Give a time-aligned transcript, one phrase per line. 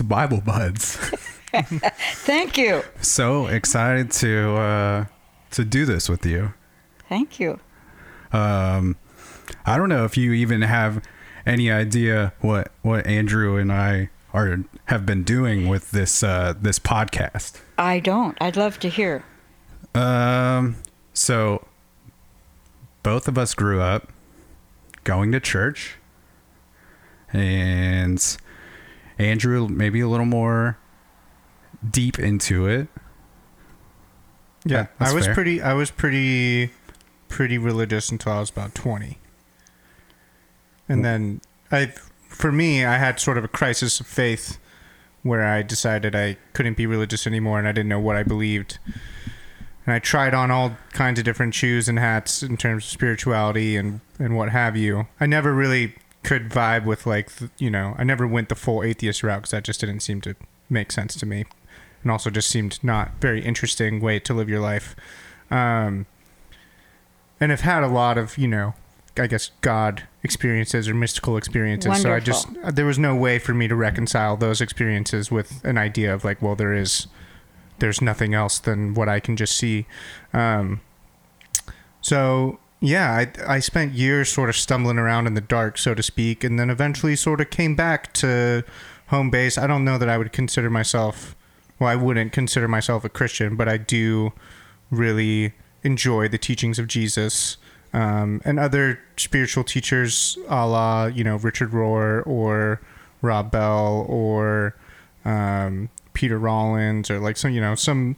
[0.00, 0.96] to Bible Buds.
[1.52, 2.82] Thank you.
[3.02, 5.04] so excited to uh,
[5.50, 6.54] to do this with you.
[7.06, 7.60] Thank you.
[8.32, 8.96] Um,
[9.66, 11.04] I don't know if you even have
[11.44, 16.78] any idea what what Andrew and I are have been doing with this uh, this
[16.78, 17.60] podcast.
[17.76, 18.38] I don't.
[18.40, 19.22] I'd love to hear.
[19.94, 20.76] Um,
[21.12, 21.66] so
[23.02, 24.10] both of us grew up
[25.04, 25.96] going to church,
[27.34, 28.38] and
[29.20, 30.78] Andrew maybe a little more
[31.88, 32.88] deep into it.
[34.64, 35.34] Yeah, I was fair.
[35.34, 35.62] pretty.
[35.62, 36.70] I was pretty,
[37.28, 39.18] pretty religious until I was about twenty,
[40.88, 41.92] and then I,
[42.28, 44.58] for me, I had sort of a crisis of faith,
[45.22, 48.78] where I decided I couldn't be religious anymore, and I didn't know what I believed,
[49.86, 53.76] and I tried on all kinds of different shoes and hats in terms of spirituality
[53.76, 55.06] and and what have you.
[55.18, 59.22] I never really could vibe with like you know I never went the full atheist
[59.22, 60.34] route because that just didn't seem to
[60.68, 61.44] make sense to me
[62.02, 64.96] and also just seemed not very interesting way to live your life.
[65.50, 66.06] Um,
[67.40, 68.74] and have had a lot of, you know,
[69.16, 72.00] I guess God experiences or mystical experiences.
[72.00, 75.76] So I just there was no way for me to reconcile those experiences with an
[75.76, 77.06] idea of like, well, there is
[77.80, 79.86] there's nothing else than what I can just see.
[80.32, 80.80] Um,
[82.00, 86.02] so yeah, I I spent years sort of stumbling around in the dark, so to
[86.02, 88.64] speak, and then eventually sort of came back to
[89.08, 89.58] home base.
[89.58, 91.36] I don't know that I would consider myself
[91.80, 94.32] well, I wouldn't consider myself a Christian, but I do
[94.90, 97.56] really enjoy the teachings of Jesus
[97.94, 102.80] um, and other spiritual teachers, a la you know Richard Rohr or
[103.22, 104.76] Rob Bell or
[105.24, 108.16] um, Peter Rollins or like some you know some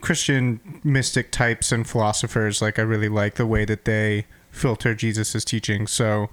[0.00, 2.60] Christian mystic types and philosophers.
[2.62, 5.86] Like I really like the way that they filter Jesus's teaching.
[5.86, 6.28] So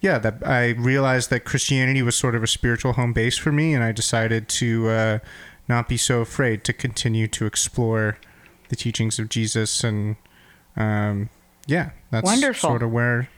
[0.00, 3.74] yeah, that I realized that Christianity was sort of a spiritual home base for me,
[3.74, 4.88] and I decided to.
[4.88, 5.18] Uh,
[5.68, 8.18] not be so afraid to continue to explore
[8.70, 10.16] the teachings of Jesus and
[10.76, 11.30] um,
[11.68, 12.70] yeah, that's Wonderful.
[12.70, 13.28] sort of where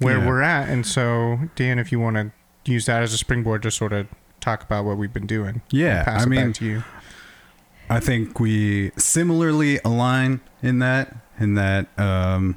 [0.00, 0.26] where Yeah.
[0.26, 0.68] we're at.
[0.68, 2.32] And so, Dan, if you want to
[2.64, 4.08] use that as a springboard to sort of
[4.40, 6.82] talk about what we've been doing, Yeah, I'll pass I it mean, back to you.
[7.90, 12.56] I think we similarly align in that in that um,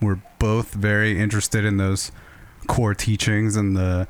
[0.00, 2.12] we're both very interested in those
[2.66, 4.06] core teachings and the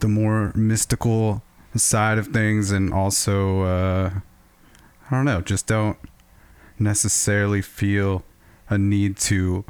[0.00, 1.42] the more mystical
[1.74, 4.10] side of things and also uh,
[5.10, 5.98] I don't know, just don't
[6.78, 8.24] necessarily feel
[8.68, 9.64] a need to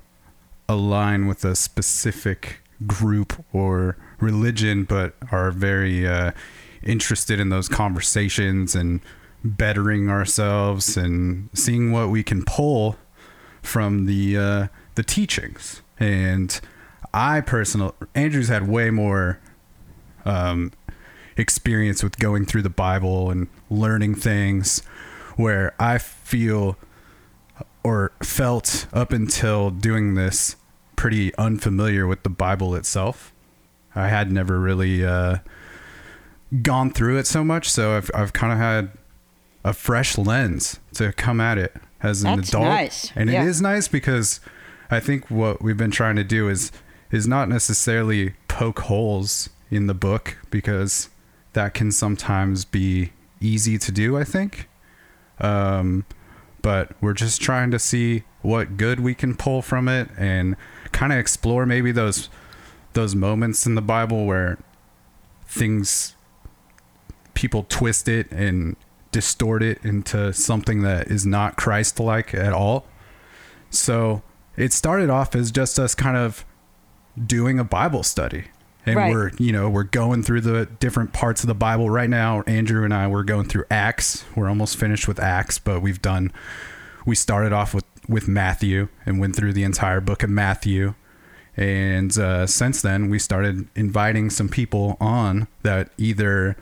[0.69, 6.33] align with a specific group or religion, but are very uh,
[6.83, 9.01] interested in those conversations and
[9.45, 12.97] bettering ourselves and seeing what we can pull
[13.63, 15.83] from the uh, the teachings.
[15.99, 16.61] And
[17.15, 19.41] I personally, Andrew's had way more
[20.25, 20.73] um,
[21.37, 24.81] experience with going through the Bible and learning things,
[25.37, 26.77] where I feel
[27.85, 30.57] or felt up until doing this
[30.97, 33.33] pretty unfamiliar with the Bible itself.
[33.95, 35.39] I had never really uh,
[36.61, 38.91] gone through it so much, so I've I've kind of had
[39.65, 43.13] a fresh lens to come at it as an That's adult, nice.
[43.15, 43.45] and Yeah.
[43.45, 44.41] it is nice because
[44.91, 46.73] I think what we've been trying to do is
[47.11, 51.09] is not necessarily poke holes in the book because
[51.53, 54.17] that can sometimes be easy to do.
[54.19, 54.69] I think.
[55.41, 56.05] Um,
[56.61, 60.57] but we're just trying to see what good we can pull from it and
[60.93, 62.29] kind of explore maybe those
[62.93, 64.59] those moments in the Bible where
[65.47, 66.15] things
[67.35, 68.77] people twist it and
[69.11, 72.87] distort it into something that is not Christ-like at all.
[73.71, 74.23] So
[74.57, 76.45] it started off as just us kind of
[77.27, 78.45] doing a Bible study.
[78.85, 79.13] And Right.
[79.13, 82.43] we're, you know, we're going through the different parts of the Bible right now.
[82.47, 84.25] Andrew and I we're going through Acts.
[84.35, 86.33] We're almost finished with Acts, but we've done
[87.07, 90.95] we started off with with Matthew and went through the entire book of Matthew.
[91.57, 96.57] And uh, since then, we started inviting some people on that either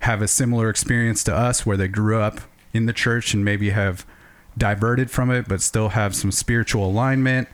[0.00, 2.40] have a similar experience to us where they grew up
[2.72, 4.06] in the church and maybe have
[4.56, 7.48] diverted from it, but still have some spiritual alignment.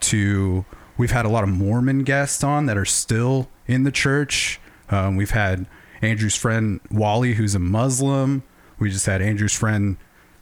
[0.00, 0.64] To
[0.96, 4.58] we've had a lot of Mormon guests on that are still in the church.
[4.88, 5.66] Um, we've had
[6.00, 8.42] Andrew's friend Wally, who's a Muslim.
[8.78, 9.98] We just had Andrew's friend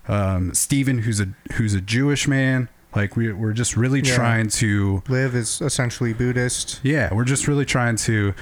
[0.06, 2.68] um, Stephen, who's a who's a Jewish man.
[2.94, 4.14] Like we, we're just really Yeah.
[4.14, 6.80] trying to live is essentially Buddhist.
[6.84, 8.32] yeah, we're just really trying to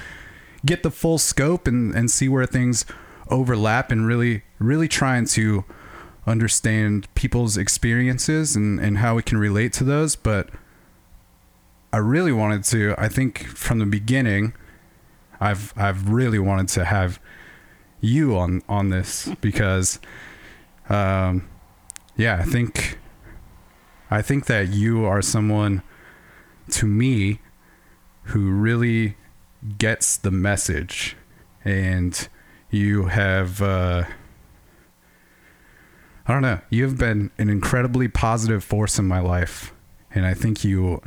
[0.67, 2.85] get the full scope and, and see where things
[3.29, 5.65] overlap and really, really trying to
[6.25, 10.15] understand people's experiences and, and how we can relate to those.
[10.15, 10.49] But
[11.91, 14.53] I really wanted to, I think from the beginning,
[15.39, 17.19] I've I've really wanted to have
[18.01, 19.99] you on on this because,
[20.89, 21.47] um,
[22.15, 22.97] yeah, I think
[24.09, 25.83] I think that you are someone
[26.71, 27.39] to me
[28.23, 29.15] who really
[29.77, 31.15] gets the message,
[31.65, 32.27] and
[32.69, 33.61] you have.
[33.61, 34.03] Uh,
[36.27, 36.59] I don't know.
[36.69, 39.73] You've been an incredibly positive force in my life,
[40.13, 41.01] and I think you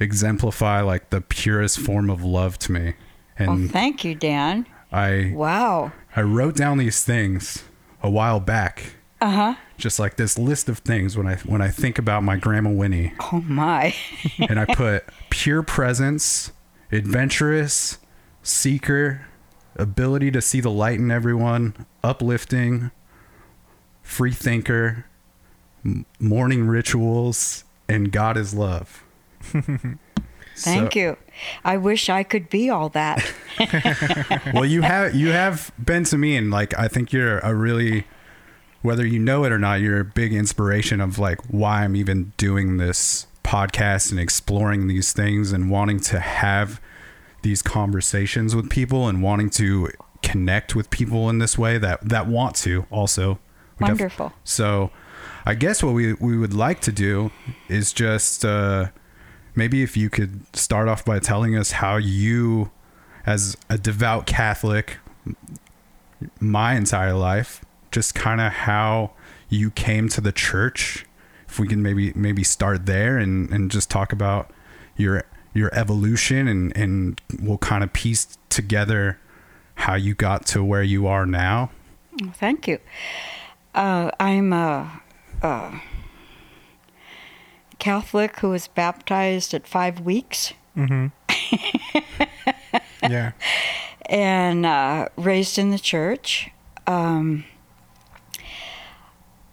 [0.00, 2.94] exemplify like the purest form of love to me.
[3.38, 4.66] Well, And thank you, Dan.
[4.90, 5.92] I Wow.
[6.14, 7.64] I wrote down these things
[8.02, 9.54] a while back, Uh huh.
[9.76, 13.12] just like this list of things when I when I think about my grandma Winnie,
[13.32, 13.94] Oh my.
[14.38, 16.50] and I put pure presence,
[16.92, 17.98] adventurous,
[18.42, 19.26] seeker,
[19.76, 22.90] ability to see the light in everyone, uplifting,
[24.02, 25.06] free thinker,
[25.84, 29.04] m- morning rituals, and God is love.
[30.56, 31.18] Thank you.
[31.64, 33.22] I wish I could be all that.
[34.54, 38.04] well you have you have been to me and like i think you're a really
[38.82, 42.32] whether you know it or not you're a big inspiration of like why i'm even
[42.36, 46.80] doing this podcast and exploring these things and wanting to have
[47.42, 49.90] these conversations with people and wanting to
[50.22, 53.38] connect with people in this way that that want to also
[53.78, 54.32] We def- Wonderful.
[54.42, 54.90] so
[55.44, 57.30] i guess what we we would like to do
[57.68, 58.86] is just uh
[59.54, 62.70] maybe if you could start off by telling us how you
[63.24, 64.98] as a devout Catholic
[66.40, 69.12] my entire life, just kind of how
[69.48, 71.05] you came to the church.
[71.56, 74.50] If we can maybe maybe start there and, and just talk about
[74.94, 75.24] your
[75.54, 79.18] your evolution and, and we'll kind of piece together
[79.76, 81.70] how you got to where you are now.
[82.34, 82.78] Thank you.
[83.74, 85.00] Uh, I'm a,
[85.40, 85.80] a
[87.78, 91.06] Catholic who was baptized at five weeks Mm-hmm.
[93.02, 93.32] yeah.
[94.10, 96.50] and uh, raised in the church.
[96.86, 97.44] Um,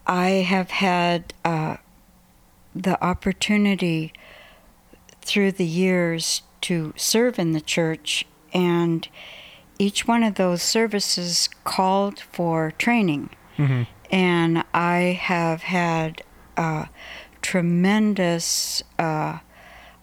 [0.06, 1.78] I have had uh,
[2.76, 4.14] the opportunity
[5.22, 9.08] through the years to serve in the church, and
[9.80, 13.30] each one of those services called for training.
[13.58, 13.84] Mm-hmm.
[14.12, 16.22] And I have had
[16.58, 16.88] a
[17.42, 19.40] tremendous uh,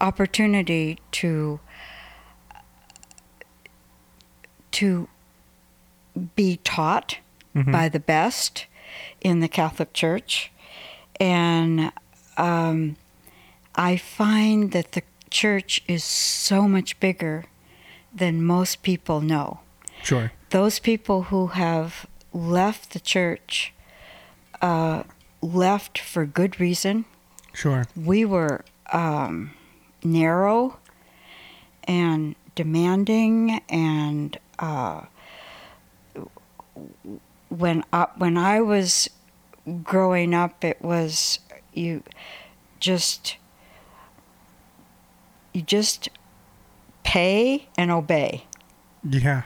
[0.01, 1.61] opportunity to
[4.73, 5.09] to
[6.37, 7.19] be taught
[7.55, 7.73] Mhm.
[7.73, 8.67] by the best
[9.21, 10.53] in the Catholic Church,
[11.19, 11.93] and
[12.37, 12.97] um,
[13.75, 17.45] I find that the church is so much bigger
[18.13, 19.61] than most people know.
[20.03, 20.33] Sure.
[20.51, 23.73] Those people who have left the church
[24.61, 25.05] uh,
[25.41, 27.05] left for good reason.
[27.53, 27.87] Sure.
[27.97, 29.53] We were um,
[30.03, 30.79] narrow
[31.85, 35.03] and demanding, and uh,
[37.49, 39.09] when I, when I was
[39.83, 41.39] growing up, it was
[41.73, 42.03] you
[42.79, 43.37] just
[45.53, 46.09] you just
[47.03, 48.45] pay and obey.
[49.09, 49.43] Yeah.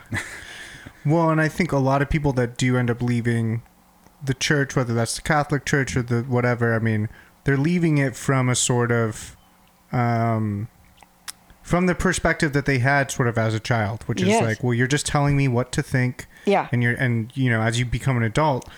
[1.06, 3.62] well, and I think a lot of people that do end up leaving
[4.24, 7.08] the church, whether that's the Catholic Church or the whatever, I mean,
[7.44, 9.36] they're leaving it from a sort of
[9.92, 10.68] um
[11.62, 14.42] from the perspective that they had sort of as a child, which is Yes.
[14.42, 16.68] like, well, you're just telling me what to think Yeah.
[16.72, 18.68] and you're and you know, as you become an adult,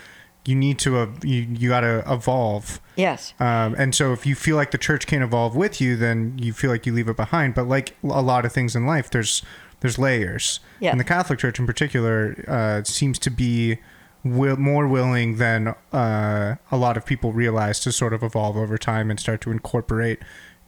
[0.47, 2.81] you need to uh, you you got to evolve.
[2.97, 3.35] Yes.
[3.41, 6.53] Um, and so if you feel like the church can't evolve with you, then you
[6.53, 7.55] feel like you leave it behind.
[7.55, 9.43] But like a lot of things in life, there's
[9.81, 10.61] there's layers.
[10.81, 10.91] Yeah.
[10.91, 13.79] And the Catholic Church in particular uh, seems to be
[14.25, 18.79] will, more willing than uh, a lot of people realize to sort of evolve over
[18.79, 20.19] time and start to incorporate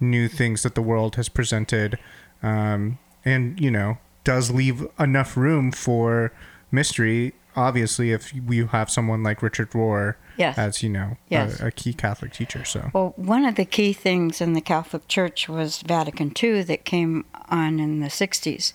[0.01, 1.99] new things that the world has presented.
[2.43, 6.33] Um, and, you know, does leave enough room for
[6.71, 7.35] mystery.
[7.59, 10.57] Obviously, if you have someone like Richard Rohr Yes.
[10.57, 11.61] as, you know, Yes.
[11.61, 12.65] a, a key Catholic teacher.
[12.65, 16.85] So, Well, one of the key things in the Catholic Church was Vatican II that
[16.85, 18.73] came on in the 60s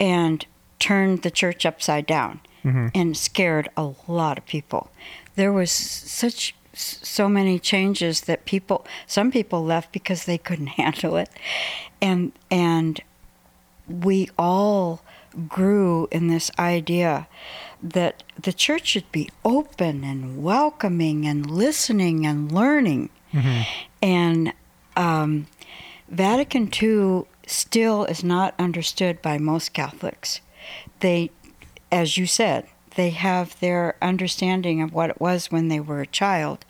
[0.00, 0.46] and
[0.78, 2.88] turned the church upside down mm-hmm.
[2.94, 4.90] and scared a lot of people.
[5.36, 11.16] There was such so many changes that people some people left because they couldn't handle
[11.16, 11.28] it.
[12.00, 13.00] And and
[13.86, 15.02] we all
[15.48, 17.26] grew in this idea
[17.82, 23.10] that the church should be open and welcoming and listening and learning.
[24.00, 24.52] And
[24.96, 25.46] um,
[26.08, 30.40] Vatican II still is not understood by most Catholics.
[31.00, 31.30] They,
[31.90, 36.06] as you said, they have their understanding of what it was when they were a
[36.06, 36.64] child.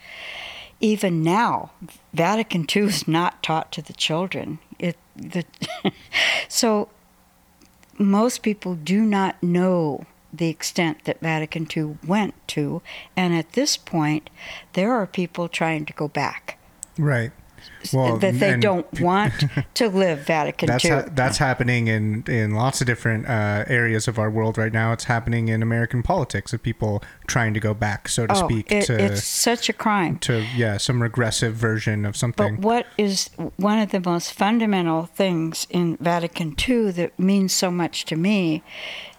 [0.80, 1.70] Even now,
[2.12, 4.58] Vatican II is not taught to the children.
[4.78, 5.44] It the
[6.48, 6.88] so
[7.98, 12.82] most people do not know the extent that Vatican II went to,
[13.16, 14.30] and at this point,
[14.72, 16.58] there are people trying to go back
[16.98, 17.32] Right.
[17.92, 20.90] Well, that they don't want to live Vatican That's II.
[20.90, 24.92] ha- that's happening in in lots of different uh, areas of our world right now.
[24.92, 28.70] It's happening in American politics of people trying to go back, so to oh, speak,
[28.70, 30.18] it- to it's such a crime.
[30.18, 32.56] to yeah, some regressive version of something.
[32.56, 32.62] But something.
[32.62, 38.04] what is one of the most fundamental things in Vatican II that means so much
[38.06, 38.62] to me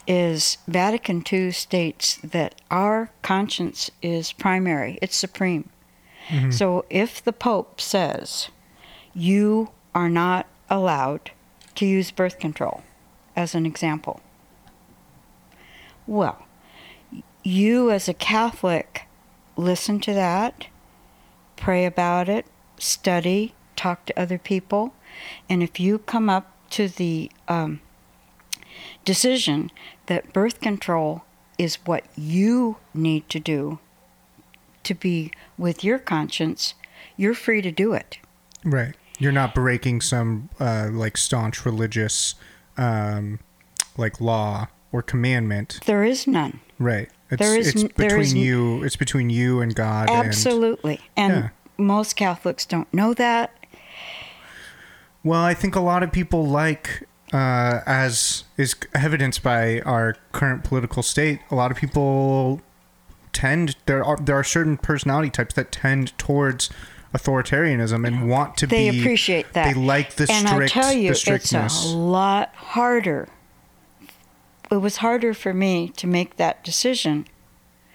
[0.07, 5.69] is Vatican II states that our conscience is primary, it's supreme.
[6.51, 8.48] So if the Pope says
[9.13, 11.31] you are not allowed
[11.75, 12.83] to use birth control,
[13.36, 14.22] as an example,
[16.07, 16.45] well,
[17.43, 19.03] you as a Catholic
[19.57, 20.67] listen to that,
[21.57, 22.45] pray about it,
[22.77, 24.93] study, talk to other people,
[25.50, 27.81] and if you come up to the um,
[29.05, 29.72] decision
[30.07, 31.24] that birth control
[31.57, 33.79] is what you need to do
[34.83, 36.74] to be with your conscience,
[37.15, 38.17] you're free to do it.
[38.63, 38.95] right.
[39.19, 42.33] You're not breaking some uh, like staunch religious
[42.77, 43.39] um,
[43.95, 45.79] like law or commandment.
[45.86, 46.60] There is none.
[46.79, 47.10] Right.
[47.29, 48.83] It's, There is it's between is n- you.
[48.83, 50.10] It's between you and God.
[50.10, 51.00] and- Absolutely.
[51.15, 51.50] And Yeah.
[51.77, 53.53] most Catholics don't know that.
[55.24, 60.63] Well, I think a lot of people like, uh, as is evidenced by our current
[60.63, 62.61] political state, a lot of people
[63.31, 66.69] tend there are there are certain personality types that tend towards
[67.13, 68.97] authoritarianism and want to They be.
[68.97, 69.73] They appreciate that.
[69.73, 73.27] They like the and strict, I tell you, it's a lot harder.
[74.71, 77.27] It was harder for me to make that decision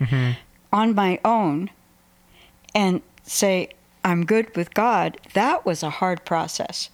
[0.00, 0.38] Mm-hmm.
[0.72, 1.70] on my own
[2.72, 3.70] and say,
[4.04, 5.18] I'm good with God.
[5.34, 6.88] That was a hard process.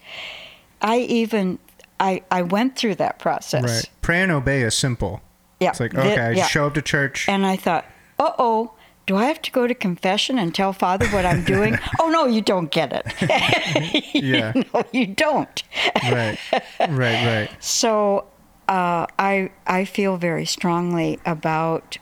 [0.80, 1.58] I even
[2.04, 3.64] I, I went through that process.
[3.64, 3.90] Right.
[4.02, 5.22] Pray and obey is simple.
[5.58, 5.70] Yeah.
[5.70, 6.46] It's like the- okay, I yeah.
[6.46, 7.28] show up to church.
[7.28, 7.86] And I thought,
[8.18, 8.72] uh oh,
[9.06, 11.78] do I have to go to confession and tell Father what I'm doing?
[12.00, 14.04] oh no, you don't get it.
[14.14, 14.52] Yeah.
[14.54, 15.62] no, you don't.
[16.04, 16.38] right.
[16.80, 16.90] Right.
[16.90, 17.50] Right.
[17.60, 18.26] So
[18.68, 21.98] uh, I I feel very strongly about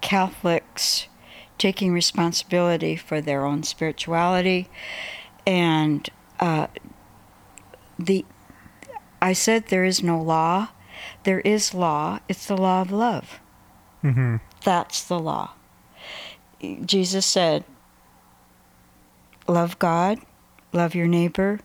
[0.00, 1.08] Catholics
[1.58, 4.68] taking responsibility for their own spirituality,
[5.46, 6.08] and
[6.40, 6.66] uh,
[7.98, 8.24] the
[9.20, 10.68] I said there is no law.
[11.24, 12.20] There is law.
[12.28, 13.40] It's the law of love.
[14.04, 14.36] Mm-hmm.
[14.64, 15.50] That's the law.
[16.84, 17.64] Jesus said,
[19.46, 20.20] "Love God,
[20.72, 21.60] love your neighbor,"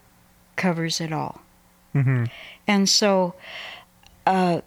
[0.55, 1.41] covers it all.
[1.95, 2.25] Mm-hmm.
[2.67, 3.35] And so
[4.25, 4.61] uh,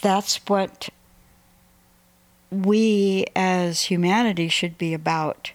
[0.00, 0.88] that's what
[2.50, 5.52] we as humanity should be about,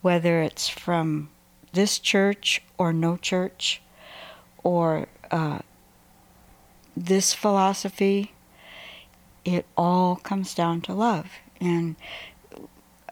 [0.00, 1.28] whether it's from
[1.72, 3.82] this church or no church
[4.62, 5.58] or uh,
[6.96, 8.32] this philosophy.
[9.44, 11.30] It all comes down to love.
[11.60, 11.96] And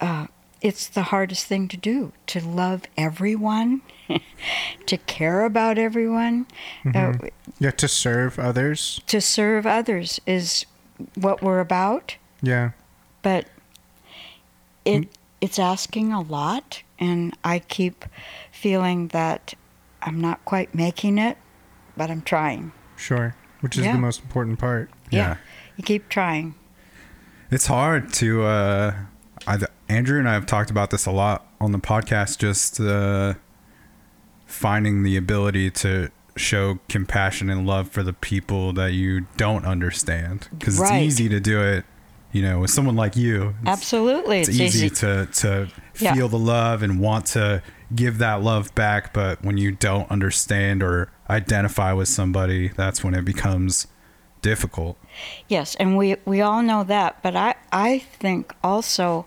[0.00, 0.26] uh,
[0.61, 3.80] it's the hardest thing to do to love everyone,
[4.87, 6.46] to care about everyone.
[6.94, 7.14] Uh,
[7.58, 7.70] Yeah.
[7.70, 9.00] To serve others.
[9.06, 10.66] to serve others is
[11.14, 12.70] what we're about, Yeah.
[13.23, 13.46] but
[14.85, 15.08] it
[15.40, 18.04] it's asking a lot and I keep
[18.50, 19.54] feeling that
[20.02, 21.37] I'm not quite making it,
[21.97, 22.73] but I'm trying.
[22.97, 23.35] Sure.
[23.61, 23.93] Which is Yeah.
[23.93, 24.91] the most important part.
[25.11, 25.37] Yeah.
[25.76, 26.55] You keep trying.
[27.50, 28.45] It's hard to.
[28.45, 28.95] Uh,
[29.47, 32.38] I, Andrew and I have talked about this a lot on the podcast.
[32.38, 33.35] Just uh,
[34.47, 40.49] finding the ability to show compassion and love for the people that you don't understand,
[40.59, 41.03] because Right.
[41.03, 41.85] it's easy to do it.
[42.33, 44.41] You know, with someone like you, it's, Absolutely.
[44.41, 46.15] it's easy to to Yeah.
[46.15, 47.62] feel the love and want to
[47.95, 49.12] give that love back.
[49.12, 53.87] But when you don't understand or identify with somebody, that's when it becomes
[54.43, 54.97] difficult.
[55.49, 59.26] Yes, and we we all know that, but I I think also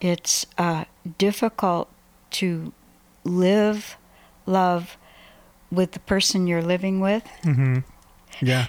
[0.00, 0.84] it's uh,
[1.18, 1.88] difficult
[2.32, 2.72] to
[3.24, 3.96] live
[4.46, 4.96] love
[5.70, 7.24] with the person you're living with.
[7.42, 7.78] Mm-hmm.
[8.40, 8.66] Yeah.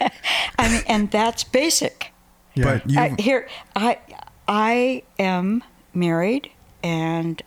[0.58, 2.12] I mean, and that's basic.
[2.54, 2.64] Yeah.
[2.64, 3.98] But you, I, here, I
[4.48, 5.62] I am
[5.94, 6.50] married,
[6.82, 7.42] and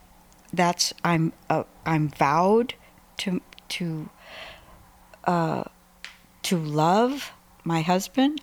[0.53, 2.73] that's I'm uh, I'm vowed
[3.17, 4.09] to to
[5.25, 5.63] uh,
[6.43, 7.31] to love
[7.63, 8.41] my husband,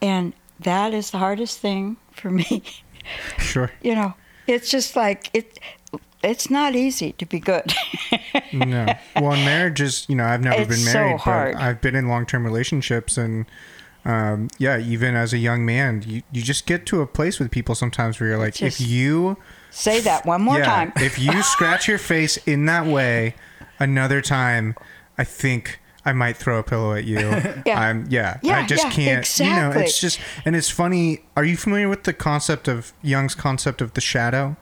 [0.00, 2.62] and that is the hardest thing for me.
[3.38, 3.70] sure.
[3.82, 4.14] you know,
[4.46, 5.58] it's just like it.
[6.22, 7.72] It's not easy to be good.
[8.52, 8.86] no.
[9.14, 11.52] Well, in marriage is, you know, I've never It's been so married, hard.
[11.54, 13.16] but I've been in long term relationships.
[13.16, 13.46] And
[14.04, 17.50] um, yeah, even as a young man, you, you just get to a place with
[17.52, 19.36] people sometimes where you're like, Just if you,
[19.70, 20.92] Say that one more yeah, time.
[20.96, 23.34] if you scratch your face in that way
[23.78, 24.74] another time,
[25.18, 27.18] I think I might throw a pillow at you.
[27.66, 27.80] Yeah.
[27.80, 28.38] I'm yeah.
[28.42, 29.40] Yeah, I just yeah, can't.
[29.40, 29.82] You know, exactly.
[29.82, 31.24] it's just and it's funny.
[31.36, 34.56] Are you familiar with the concept of Jung's concept of the shadow?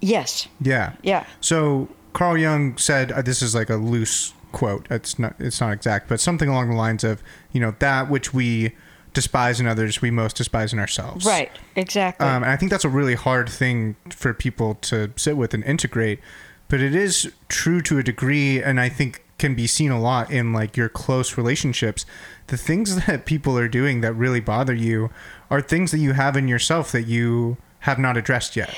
[0.00, 0.48] Yes.
[0.60, 0.94] Yeah.
[1.02, 1.26] Yeah.
[1.40, 4.86] So Carl Jung said uh, this is like a loose quote.
[4.90, 7.22] It's not it's not exact, but something along the lines of
[7.52, 8.74] you know that which we
[9.12, 11.24] despise in others, we most despise in ourselves.
[11.24, 11.50] Right.
[11.76, 12.26] Exactly.
[12.26, 15.64] Um, and I think that's a really hard thing for people to sit with and
[15.64, 16.20] integrate.
[16.68, 20.30] But it is true to a degree, and I think can be seen a lot
[20.30, 22.04] in like your close relationships.
[22.48, 25.10] The things that people are doing that really bother you
[25.50, 28.74] are things that you have in yourself that you have not addressed yet.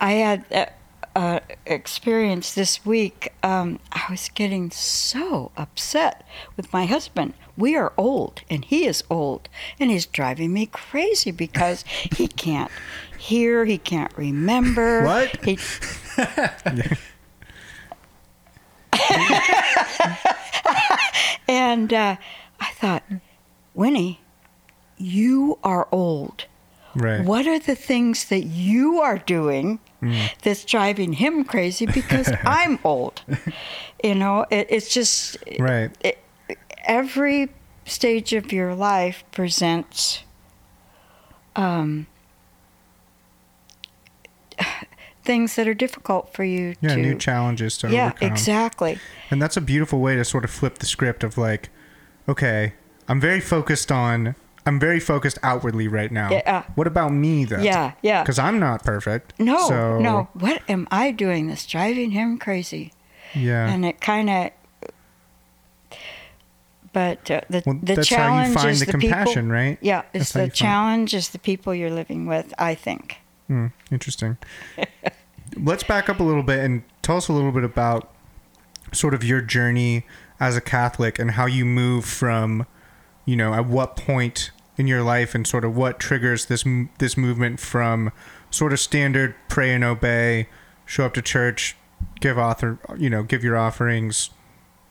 [0.00, 0.66] I had uh,
[1.14, 3.32] uh, experience this week.
[3.42, 7.34] Um, I was getting so upset with my husband.
[7.60, 9.48] We are old, and he is old,
[9.78, 11.82] and he's driving me crazy because
[12.16, 12.70] he can't
[13.18, 15.04] hear, he can't remember.
[15.04, 15.36] What?
[15.44, 15.58] He,
[21.48, 22.16] and uh,
[22.60, 23.02] I thought,
[23.74, 24.20] Winnie,
[24.96, 26.46] you are old.
[26.94, 27.24] Right.
[27.24, 29.78] What are the things that you are doing
[30.42, 33.22] that's driving him crazy because I'm old?
[34.02, 35.90] You know, it, it's just Right.
[36.00, 36.18] it,
[36.84, 37.48] every
[37.84, 40.22] stage of your life presents
[41.56, 42.06] um,
[45.24, 48.28] things that are difficult for you Yeah, to new challenges to yeah overcome.
[48.32, 48.98] exactly
[49.30, 51.68] And that's a beautiful way to sort of flip the script of like,
[52.28, 52.74] okay,
[53.08, 54.34] I'm very focused on,
[54.66, 56.30] I'm very focused outwardly right now.
[56.30, 56.64] Yeah.
[56.74, 57.60] What about me though?
[57.60, 58.22] Yeah, yeah.
[58.22, 59.38] Because I'm not perfect.
[59.38, 62.92] no So, no what am i doing that's driving him crazy
[63.34, 63.68] Yeah.
[63.68, 64.50] and it kind of
[66.92, 69.50] but uh, the well, the that's how you challenge find is the, the, compassion, people
[69.50, 69.78] right?
[69.80, 73.18] yeah it's the challenge is the people you're living with i think
[73.50, 74.38] Hmm, interesting.
[75.56, 78.08] Let's back up a little bit and tell us a little bit about
[78.92, 80.06] sort of your journey
[80.38, 82.64] as a Catholic and how you move from,
[83.24, 86.64] you know, at what point in your life and sort of what triggers this
[86.98, 88.12] this movement from
[88.52, 90.48] sort of standard pray and obey,
[90.86, 91.76] show up to church,
[92.20, 94.30] give author, you know, give your offerings,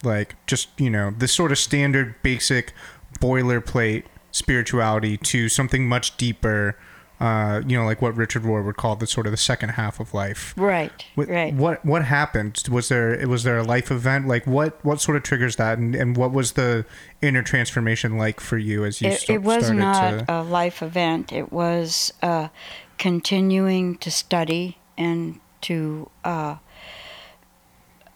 [0.02, 2.72] like just you know this sort of standard basic
[3.20, 6.76] boilerplate spirituality to something much deeper.
[7.18, 10.00] Uh, you know, like what Richard Rohr would call the sort of the second half
[10.00, 10.54] of life.
[10.56, 12.62] right What, right What what happened?
[12.70, 14.26] Was there was there a life event?
[14.26, 15.76] Like what what sort of triggers that?
[15.76, 16.86] And, and what was the
[17.20, 20.24] inner transformation like for you as you it, sta- it was started not to?
[20.32, 22.48] a life event it was uh,
[22.96, 26.56] continuing to study and to uh,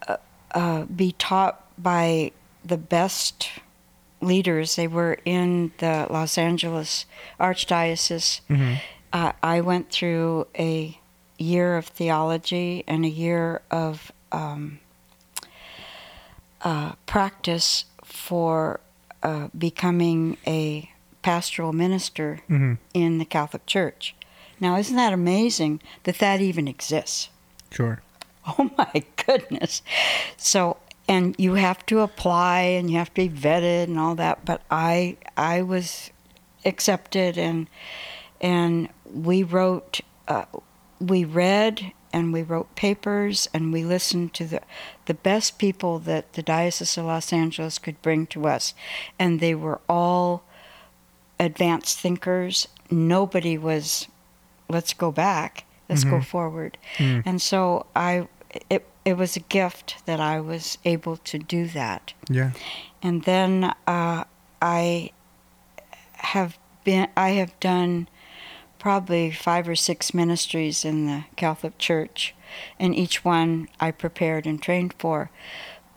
[0.08, 0.16] uh,
[0.52, 2.30] uh, be taught by
[2.64, 3.50] the best
[4.20, 7.04] leaders they were in the los angeles
[7.38, 8.80] archdiocese Mhm.
[9.12, 10.98] uh, I went through a
[11.38, 14.78] year of theology and a year of um,
[16.62, 18.80] uh, practice for
[19.22, 20.90] uh, becoming a
[21.22, 22.78] pastoral minister Mhm.
[22.92, 24.14] in the Catholic Church.
[24.60, 27.28] Now, isn't that amazing that that even exists?
[27.70, 28.02] Sure.
[28.46, 29.82] Oh my goodness.
[30.36, 30.76] So
[31.08, 34.62] and you have to apply and you have to be vetted and all that, but
[34.70, 36.10] I I was
[36.64, 37.68] accepted and
[38.40, 40.46] and we wrote uh,
[40.98, 44.60] we read and we wrote papers and we listened to the
[45.06, 48.72] the best people that the Diocese of Los Angeles could bring to us
[49.18, 50.44] and they were all
[51.38, 52.68] advanced thinkers.
[52.90, 54.08] Nobody was
[54.68, 55.64] let's go back.
[55.88, 56.78] Let's go forward.
[56.96, 57.22] Mm.
[57.26, 58.26] And so I
[58.70, 62.14] it it was a gift that I was able to do that.
[62.28, 62.52] Yeah.
[63.02, 64.24] And then uh,
[64.62, 65.10] I
[66.14, 68.08] have been I have done
[68.78, 72.34] probably five or six ministries in the Catholic Church,
[72.78, 75.30] and each one I prepared and trained for.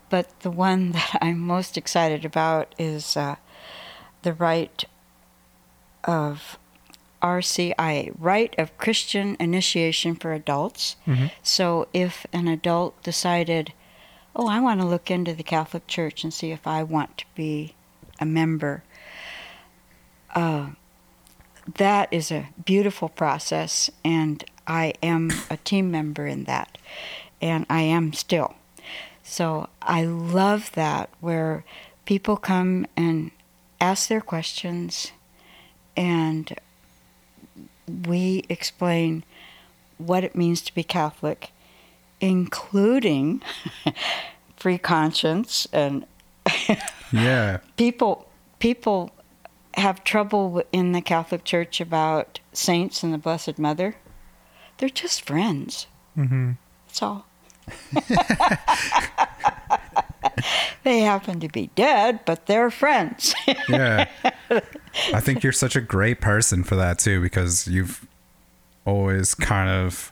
[0.10, 3.36] But the one that I'm most excited about is uh,
[4.22, 4.86] the rite
[6.04, 6.58] of
[7.22, 10.96] RCIA, Rite of Christian Initiation for Adults.
[11.08, 11.32] Mhm.
[11.42, 13.74] So if an adult decided,
[14.36, 17.26] oh, I want to look into the Catholic Church and see if I want to
[17.36, 17.74] be
[18.20, 18.84] a member,
[20.36, 20.68] uh,
[21.76, 26.78] that is a beautiful process, and I am a team member in that,
[27.42, 28.56] and I am still.
[29.24, 31.66] So I love that where
[32.06, 33.32] people come and
[33.82, 35.12] ask their questions,
[35.96, 36.56] and
[37.88, 39.24] we explain
[39.98, 41.52] what it means to be Catholic,
[42.22, 43.42] including
[44.58, 46.06] free conscience and
[47.12, 47.58] Yeah.
[47.78, 48.28] people
[48.60, 49.12] people
[49.76, 53.96] have trouble in the Catholic Church about saints and the Blessed Mother.
[54.78, 55.88] They're just friends.
[56.18, 56.54] Mm-hmm.
[56.88, 57.26] That's all.
[60.84, 63.34] they happen to be dead, but they're friends.
[63.70, 64.10] yeah.
[65.14, 68.08] I think you're such a great person for that too, because you've
[68.86, 70.12] always kind of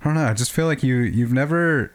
[0.00, 1.92] I don't know, I just feel like you you've never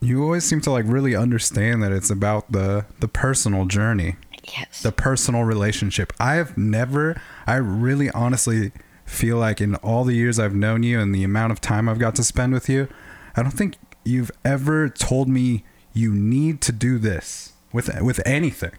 [0.00, 4.16] you always seem to like really understand that it's about the the personal journey,
[4.56, 4.82] yes.
[4.82, 6.12] the personal relationship.
[6.18, 8.72] I've never I really honestly
[9.04, 11.98] feel like in all the years I've known you and the amount of time I've
[11.98, 12.88] got to spend with you,
[13.36, 18.72] I don't think you've ever told me you need to do this with with anything.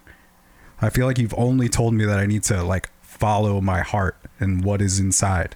[0.82, 4.18] I feel like you've only told me that I need to like follow my heart
[4.40, 5.56] and what is inside.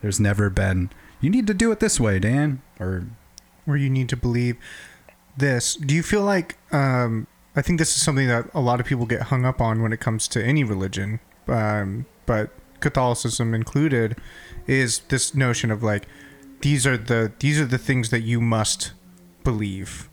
[0.00, 3.06] There's never been you need to do it this way, Dan, or
[3.66, 4.56] Or you need to believe
[5.36, 5.76] this.
[5.76, 9.06] Do you feel like um, I think this is something that a lot of people
[9.06, 14.18] get hung up on when it comes to any religion, um, but Catholicism included,
[14.66, 16.06] is this notion of like
[16.60, 18.92] these are the these are the things that you must
[19.44, 20.08] believe.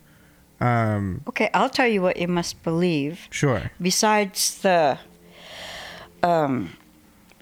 [0.61, 3.27] Um, Okay, I'll tell you what you must believe.
[3.31, 4.99] sure, Besides the
[6.21, 6.75] um,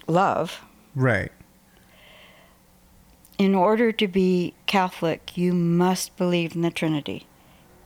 [0.06, 0.62] love,
[0.94, 1.32] right,
[3.38, 7.26] in order to be Catholic, you must believe in the Trinity.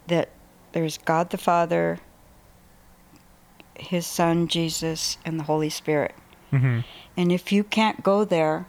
[0.07, 0.29] That
[0.73, 1.99] there's God the Father,
[3.79, 6.15] His Son Jesus, and the Holy Spirit.
[6.51, 6.81] hmm
[7.17, 8.67] And if you can't go there,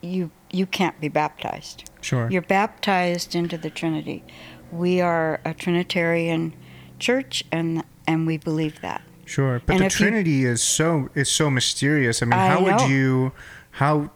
[0.00, 1.90] you you can't be baptized.
[2.00, 4.22] sure, You're baptized into the Trinity.
[4.70, 6.54] We are a Trinitarian
[6.98, 9.02] church, and and we believe that.
[9.24, 12.22] Sure, but And the if you- Trinity is so is so mysterious.
[12.22, 12.76] I mean, I how know.
[12.76, 13.32] would you
[13.72, 14.10] how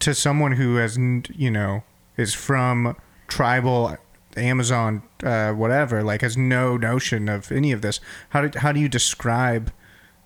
[0.00, 1.82] to someone who has you know
[2.16, 2.96] is from
[3.28, 3.96] tribal
[4.36, 8.00] Amazon uh, whatever like has no notion of any of this.
[8.30, 9.72] How do how do you describe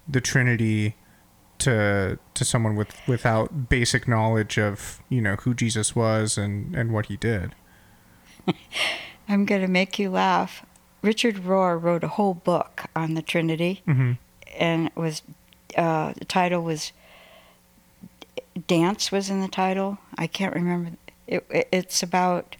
[0.09, 0.97] the Trinity
[1.61, 6.92] to to someone with without basic knowledge of you know who Jesus was and and
[6.92, 7.55] what he did?
[9.29, 10.66] I'm going to make you laugh.
[11.03, 14.12] Richard Rohr wrote a whole book on the Trinity, hmm
[14.59, 15.23] and it was
[15.77, 16.92] uh, the title was
[18.66, 19.99] Dance was in the title.
[20.18, 20.90] I can't remember.
[21.27, 22.57] It, it, it's about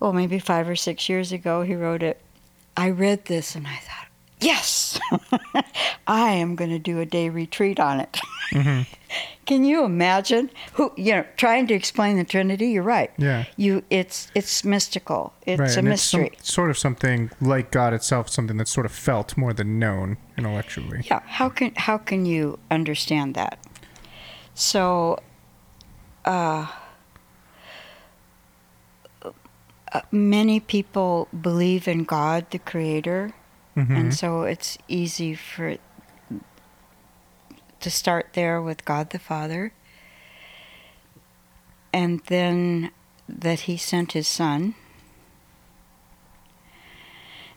[0.00, 2.20] oh maybe five or six years ago he wrote it.
[2.76, 4.08] I read this and I thought,
[4.42, 4.98] yes,
[6.06, 8.18] I am going to do a day retreat on it.
[8.50, 8.82] hmm
[9.44, 12.68] Can you imagine who you know trying to explain the Trinity?
[12.68, 13.10] You're right.
[13.18, 13.44] Yeah.
[13.56, 15.32] You it's it's mystical.
[15.44, 16.26] It's right, a and mystery.
[16.32, 19.78] It's some, sort of something like God itself, something that's sort of felt more than
[19.78, 21.02] known intellectually.
[21.10, 21.20] yeah.
[21.26, 23.58] How can how can you understand that?
[24.54, 25.18] So,
[26.24, 26.66] uh,
[29.92, 33.32] uh, many people believe in God, the Creator,
[33.76, 33.96] Mhm.
[33.96, 35.76] and so it's easy for
[37.80, 39.72] to start there with God the Father,
[41.92, 42.90] and then
[43.28, 44.74] that He sent His Son,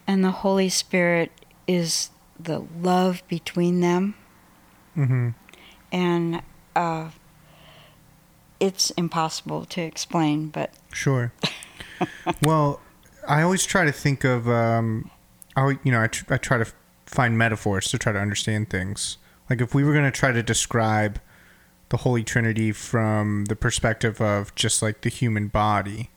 [0.07, 1.31] and the Holy Spirit
[1.67, 4.15] is the love between them,
[4.93, 5.29] hmm
[5.91, 6.41] and
[6.75, 7.09] uh,
[8.59, 11.31] it's impossible to explain, but Sure.
[12.41, 12.79] well,
[13.27, 15.09] I always try to think of, um,
[15.55, 16.65] I you know, I, tr- I try to
[17.05, 19.17] find metaphors to try to understand things.
[19.49, 21.19] Like if we were going to try to describe
[21.89, 26.09] the Holy Trinity from the perspective of just like the human body,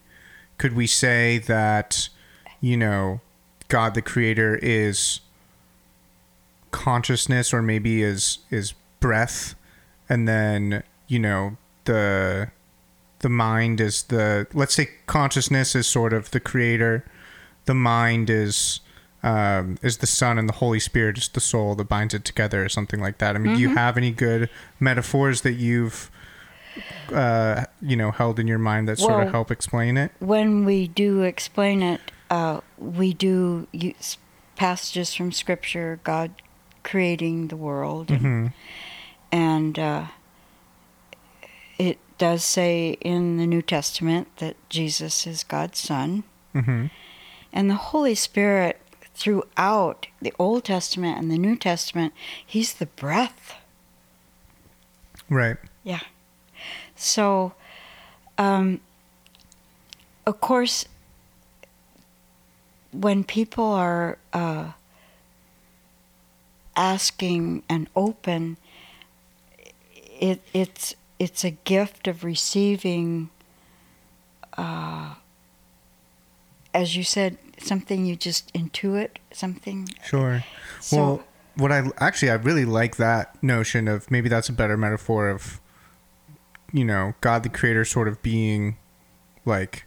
[0.57, 2.09] could we say that,
[2.61, 3.20] you know,
[3.68, 5.20] God the Creator is
[6.70, 9.55] consciousness or maybe is is breath
[10.09, 12.51] and then you know the
[13.20, 17.05] the mind is the let's say consciousness is sort of the creator
[17.64, 18.81] the mind is
[19.22, 22.64] um, is the son and the holy spirit is the soul that binds it together
[22.64, 23.35] or something like that.
[23.37, 24.48] I mean do you have any good
[24.81, 26.11] metaphors that you've
[27.12, 30.12] uh, you know held in your mind that sort of help explain it?
[30.20, 32.00] when we do explain it,
[32.31, 34.18] uh, we do use
[34.57, 36.31] passages from Scripture, God
[36.85, 38.46] creating the world, and, hmm
[39.31, 40.07] and uh,
[41.78, 46.87] it does say in the New Testament that Jesus is God's Son, hmm
[47.52, 48.81] and the Holy Spirit
[49.18, 52.12] throughout the Old Testament and the New Testament,
[52.44, 53.57] He's the breath.
[55.28, 56.00] right Yeah.
[56.94, 57.54] So,
[58.37, 58.81] um,
[60.24, 60.85] of course,
[62.92, 64.72] when people are uh,
[66.76, 68.57] asking and open,
[70.20, 73.31] it, it's it's a gift of receiving.
[74.57, 75.14] Uh,
[76.74, 79.88] as you said, something you just intuit, something.
[80.04, 80.44] sure
[80.80, 81.24] So, well
[81.56, 85.60] what i actually i really like that notion of maybe that's a better metaphor of
[86.72, 88.76] you know god the creator sort of being
[89.44, 89.84] like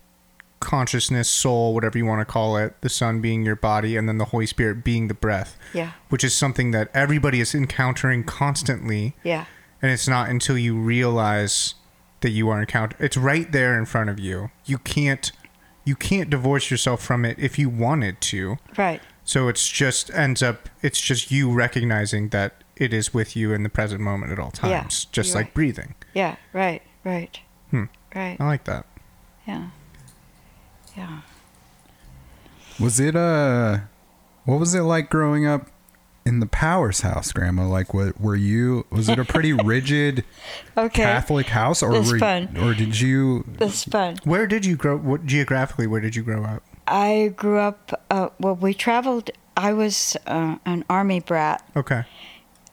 [0.59, 4.19] consciousness, soul, whatever you want to call it, the Son being your body, and then
[4.19, 5.93] the Holy Spirit being the breath, Yeah.
[6.09, 9.15] which is something that everybody is encountering constantly.
[9.23, 9.45] Yeah.
[9.81, 11.73] And it's not until you realize
[12.19, 14.51] that you are encountering it's right there in front of you.
[14.65, 15.31] You can't
[15.83, 18.57] you can't divorce yourself from it if you wanted to.
[18.77, 19.01] Right.
[19.23, 23.63] So it's just ends up it's just you recognizing that it is with you in
[23.63, 25.53] the present moment at all Yeah, times, just you're like right.
[25.53, 25.95] breathing.
[26.13, 26.35] Yeah.
[26.53, 26.81] Right.
[27.03, 27.39] Right.
[27.69, 27.85] Hmm.
[28.15, 28.37] Right.
[28.39, 28.85] I like that.
[29.47, 29.69] Yeah.
[30.97, 31.21] Yeah.
[32.79, 33.79] Was it uh
[34.45, 35.67] what was it like growing up
[36.25, 37.67] in the Powers house, Grandma?
[37.67, 40.23] Like what were you was it a pretty rigid
[40.77, 41.03] Okay.
[41.03, 42.57] Catholic house or That's were fun.
[42.61, 44.17] or did you That's fun.
[44.23, 46.63] Where did you grow what geographically where did you grow up?
[46.87, 48.01] I grew up.
[48.09, 49.29] Uh, well, we traveled.
[49.55, 52.03] I was uh, an army brat Okay.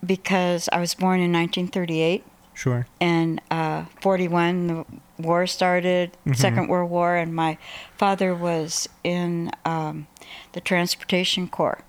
[0.04, 2.24] because I was born in 1938.
[2.54, 2.88] Sure.
[3.00, 4.84] and uh, 41 the
[5.18, 7.56] war started second world war and my
[7.96, 10.08] father was in um,
[10.54, 11.84] the transportation corps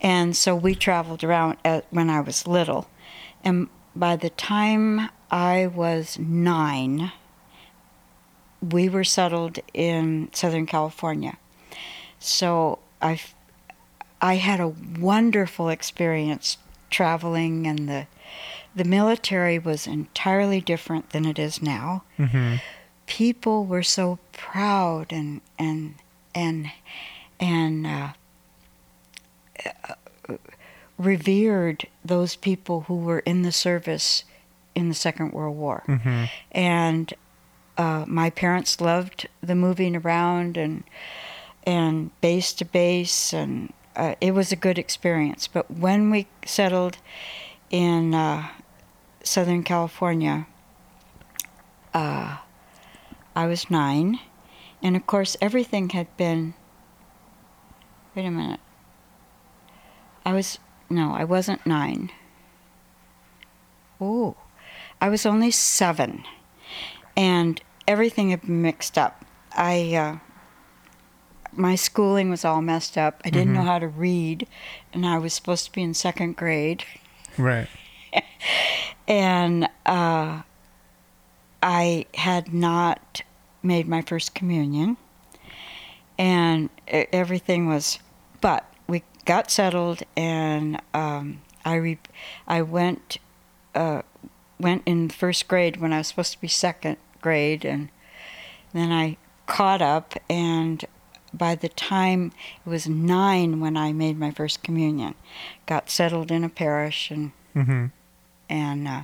[0.00, 2.88] and so we traveled around at, when i was little
[3.44, 7.12] and by the time i was nine
[8.60, 11.36] we were settled in southern california
[12.18, 13.20] so i
[14.20, 16.58] i had a wonderful experience
[16.90, 18.06] traveling and the
[18.74, 22.04] the military was entirely different than it is now.
[22.18, 22.56] Mm-hmm.
[23.06, 25.94] People were so proud and and
[26.34, 26.70] and
[27.40, 28.12] and uh,
[30.98, 34.24] revered those people who were in the service
[34.74, 36.24] in the Second World War, Mm-hmm.
[36.52, 37.14] and
[37.78, 40.84] uh, my parents loved the moving around and
[41.66, 45.46] and base to base, and uh, it was a good experience.
[45.46, 46.98] But when we settled
[47.70, 48.48] in uh,
[49.22, 50.46] Southern California,
[51.94, 52.38] uh,
[53.36, 54.18] I was nine,
[54.82, 56.54] and of course everything had been.
[58.14, 58.60] Wait a minute.
[60.24, 62.10] I was no, I wasn't nine.
[64.00, 64.36] Oh,
[65.00, 66.24] I was only seven,
[67.16, 69.24] and everything had been mixed up.
[69.52, 69.94] I.
[69.94, 70.18] Uh,
[71.52, 73.20] my schooling was all messed up.
[73.24, 74.46] I didn't know how to read,
[74.92, 76.84] and I was supposed to be in second grade
[77.38, 77.68] Right.
[79.08, 80.42] and uh,
[81.62, 83.22] I had not
[83.62, 84.96] made my first communion,
[86.18, 87.98] and everything was.
[88.40, 88.69] But
[89.30, 91.98] got settled, and um, I re-
[92.48, 93.18] I went
[93.76, 94.02] uh,
[94.58, 97.90] went in first grade when I was supposed to be second grade, and
[98.72, 99.16] then I
[99.46, 100.84] caught up, and
[101.32, 102.32] by the time
[102.66, 105.14] it was nine when I made my first communion,
[105.64, 107.86] got settled in a parish and Mm-hmm.
[108.48, 109.02] and uh,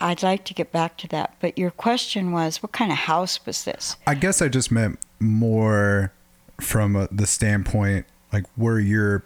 [0.00, 1.34] I'd like to get back to that.
[1.40, 3.96] But your question was, what kind of house was this?
[4.06, 6.10] I guess I just meant more
[6.58, 9.24] from uh the standpoint like were your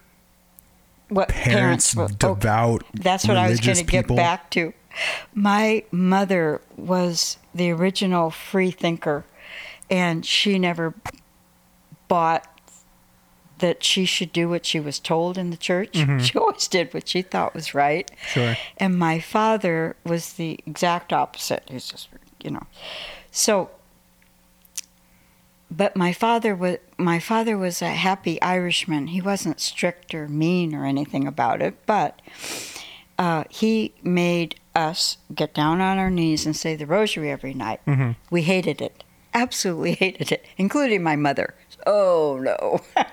[1.08, 2.04] What parents, were?
[2.04, 4.72] okay, devout that's what I was going to get back to.
[5.34, 9.24] My mother was the original free thinker,
[9.88, 10.94] and she never
[12.08, 12.46] bought
[13.58, 15.92] that she should do what she was told in the church.
[15.92, 16.18] Mm-hmm.
[16.24, 18.10] She always did what she thought was right.
[18.28, 18.56] Sure.
[18.78, 21.64] And my father was the exact opposite.
[21.68, 22.08] He's just,
[22.42, 22.66] you know.
[23.30, 23.70] So,
[25.70, 29.08] but my father was my father was a happy Irishman.
[29.08, 32.20] He wasn't strict or mean or anything about it, but
[33.18, 37.80] uh, he made us get down on our knees and say the rosary every night.
[37.86, 38.16] Mhm.
[38.30, 39.04] We hated it,
[39.34, 41.54] absolutely hated it, including my mother.
[41.86, 42.80] Oh no.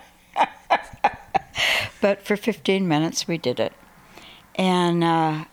[2.02, 3.74] but for 15 minutes we did it,
[4.56, 5.46] and uh,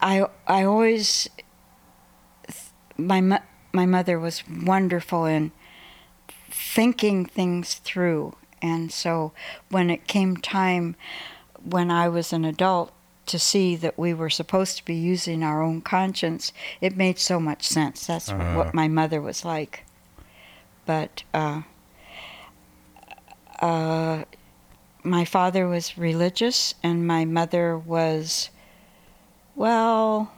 [0.00, 1.28] I I always
[2.96, 3.20] my
[3.72, 5.52] my mother was wonderful in
[6.56, 9.32] thinking things through, and so
[9.70, 10.94] when it came time
[11.64, 12.92] when I was an adult
[13.26, 17.40] to see that we were supposed to be using our own conscience, it made so
[17.40, 18.06] much sense.
[18.06, 18.54] That's Uh.
[18.54, 19.84] what my mother was like.
[20.86, 21.62] But uh,
[23.60, 24.24] uh,
[25.02, 28.50] my father was religious, and my mother was,
[29.54, 30.30] well,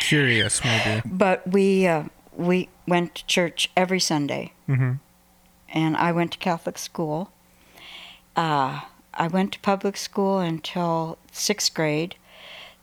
[0.00, 1.02] Curious, maybe.
[1.06, 2.04] but we uh,
[2.36, 4.92] we went to church every Sunday, Mm-hmm.
[5.68, 7.30] and I went to Catholic school.
[8.34, 8.80] Uh,
[9.14, 12.16] I went to public school until sixth grade.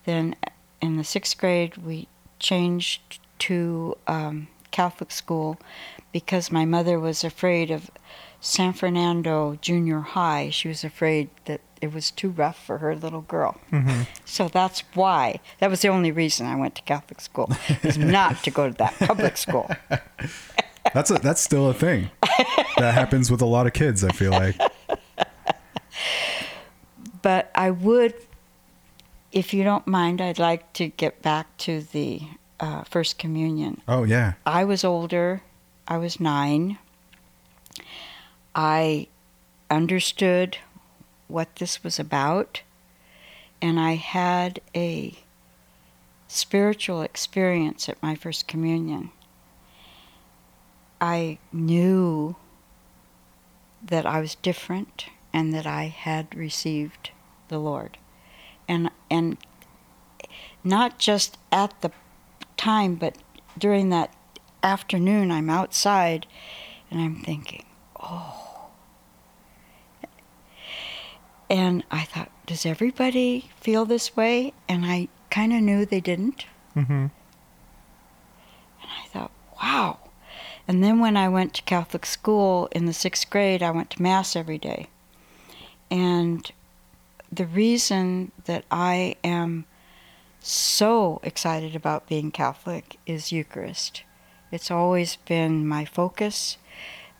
[0.06, 0.36] Then,
[0.82, 2.08] in the sixth grade, we
[2.40, 5.58] changed to um, Catholic school
[6.12, 7.90] because my mother was afraid of
[8.46, 10.50] San Fernando Junior High.
[10.50, 13.56] She was afraid that it was too rough for her little girl.
[13.72, 14.02] Mm-hmm.
[14.26, 15.40] So that's why.
[15.60, 17.50] That was the only reason I went to Catholic school,
[17.84, 19.72] is not to go to that public school.
[20.94, 22.12] That's a, that's still a thing.
[22.78, 24.04] That happens with a lot of kids.
[24.04, 24.60] I feel like.
[27.22, 28.14] But I would,
[29.32, 32.24] if you don't mind, I'd like to get back to the
[32.60, 33.82] uh, First Communion.
[33.88, 34.34] Oh yeah.
[34.46, 35.42] I was older.
[35.88, 36.78] I was nine.
[38.56, 39.08] I
[39.70, 40.58] understood
[41.28, 42.62] what this was about,
[43.62, 45.16] and I had a
[46.28, 49.12] spiritual experience at my First Communion.
[51.02, 52.36] I knew
[53.86, 57.12] that I was different and that I had received
[57.50, 57.98] the Lord.
[58.68, 59.38] And and
[60.64, 61.92] not just at the
[62.56, 63.18] time but
[63.58, 64.16] during that
[64.62, 66.26] afternoon I'm outside
[66.90, 67.66] and I'm thinking,
[68.00, 68.43] "Oh."
[71.50, 76.46] And I thought, "Does everybody feel this way?" And I kind of knew they didn't.
[76.76, 76.94] Mm-hmm.
[76.94, 77.12] And
[78.82, 79.98] I thought, wow.
[80.68, 84.02] And then when I went to Catholic school in the sixth grade, I went to
[84.02, 84.88] Mass every day.
[85.90, 86.50] And
[87.32, 89.66] the reason that I am
[90.40, 94.04] so excited about being Catholic is Eucharist.
[94.52, 96.58] It's always been my focus,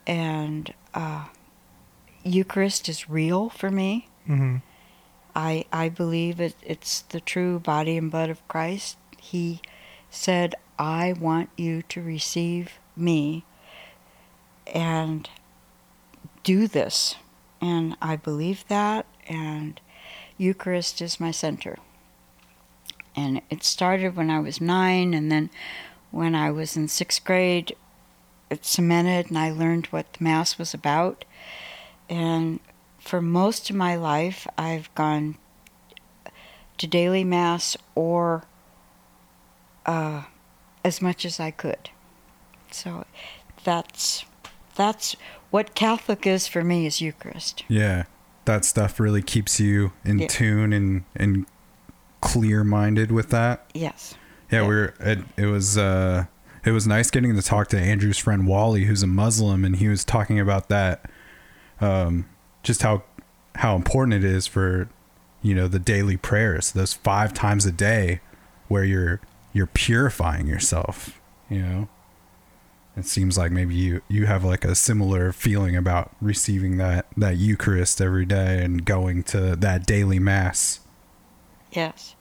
[0.06, 1.26] and uh,
[2.24, 4.08] Eucharist is real for me.
[4.28, 4.58] Mm-hmm.
[5.36, 8.98] I I believe it, it's the true body and blood of Christ.
[9.20, 9.62] He
[10.10, 13.46] said, "I want you to receive me
[14.68, 15.30] and
[16.44, 17.16] do this."
[17.62, 19.80] And I believe that and
[20.38, 21.78] Eucharist is my center.
[23.16, 25.50] And it started when I was 9 and then
[26.12, 27.76] when I was in 6th grade
[28.50, 31.26] it cemented and I learned what the mass was about.
[32.10, 32.60] And
[33.04, 35.36] for most of my life, I've gone
[36.78, 38.44] to daily mass or
[39.86, 40.24] uh,
[40.84, 41.90] as much as I could.
[42.72, 43.06] So
[43.64, 44.26] that's
[44.76, 45.16] that's
[45.52, 47.64] what Catholic is for me is Eucharist.
[47.68, 48.04] Yeah.
[48.46, 50.28] That stuff really keeps you in Yeah.
[50.28, 51.46] tune and and
[52.22, 53.70] clear minded with that.
[53.74, 54.16] Yes.
[54.52, 54.68] Yeah, Yeah.
[54.68, 54.94] we were.
[55.00, 55.78] It, it was.
[55.78, 56.26] Uh,
[56.66, 59.90] it was nice getting to talk to Andrew's friend Wally, who's a Muslim, and he
[59.90, 61.10] was talking about that.
[61.82, 62.26] Um,
[62.64, 63.04] just how
[63.56, 64.90] how important it is for,
[65.44, 68.22] you know, the daily prayers, those five times a day,
[68.68, 69.22] where you're
[69.54, 71.20] you're purifying yourself.
[71.50, 71.90] You know,
[72.98, 77.38] it seems like maybe you you have like a similar feeling about receiving that that
[77.38, 80.80] Eucharist every day and going to that daily mass.
[81.72, 82.16] Yes.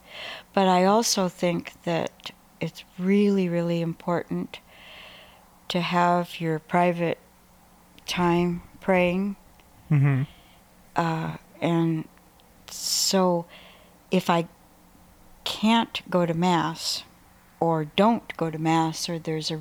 [0.53, 4.59] But I also think that it's really, really important
[5.69, 7.17] to have your private
[8.05, 9.35] time praying.
[9.91, 10.23] Mm-hmm.
[10.95, 12.07] Uh, and
[12.69, 13.45] so
[14.11, 14.47] if I
[15.43, 17.03] can't go to Mass
[17.59, 19.59] or don't go to Mass or there's a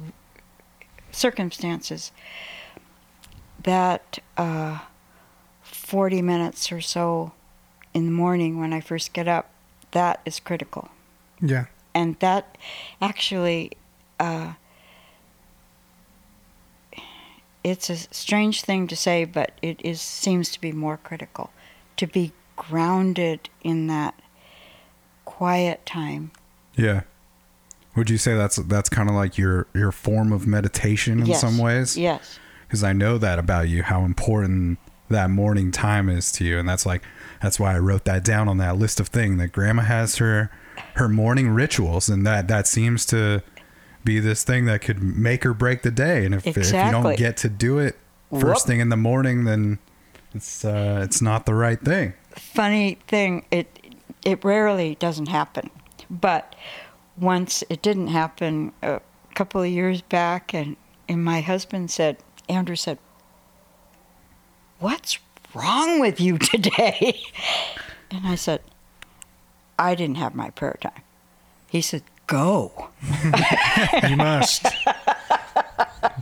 [1.11, 2.11] circumstances
[3.63, 4.81] that uh,
[5.63, 7.33] 40 minutes or so
[7.95, 9.51] in the morning when I first get up,
[9.93, 10.89] that is critical.
[11.41, 11.67] Yeah.
[11.95, 12.57] And that
[13.01, 13.73] actually,
[14.19, 14.55] uh,
[17.65, 21.51] it's a strange thing to say, but it is seems to be more critical
[21.97, 24.15] to be grounded in that
[25.25, 26.31] quiet time.
[26.77, 27.03] Yeah.
[27.95, 31.41] Would you say that's that's kind of like your your form of meditation in Yes.
[31.41, 31.97] some ways?
[31.99, 32.39] Yes.
[32.67, 34.79] Because I know that about you, how important
[35.11, 37.03] that morning time is to you, and that's like
[37.43, 40.51] that's why I wrote that down on that list of things that Grandma has her
[40.95, 43.43] her morning rituals, and that that seems to
[44.05, 46.25] be this thing that could make or break the day.
[46.25, 47.97] And if if you don't get to do it
[48.31, 48.59] first Whoop.
[48.67, 49.79] thing in the morning, then
[50.35, 52.15] it's uh, it's not the right thing.
[52.35, 53.79] funny thing it
[54.25, 55.69] it rarely doesn't happen
[56.11, 56.55] but
[57.19, 59.01] once it didn't happen a
[59.35, 60.77] couple of years back and
[61.09, 62.17] and my husband said
[62.49, 62.99] andrew said
[64.79, 65.19] what's
[65.55, 67.21] wrong with you today
[68.11, 68.61] and i said
[69.79, 71.03] i didn't have my prayer time
[71.69, 72.89] he said go.
[74.09, 74.67] You must.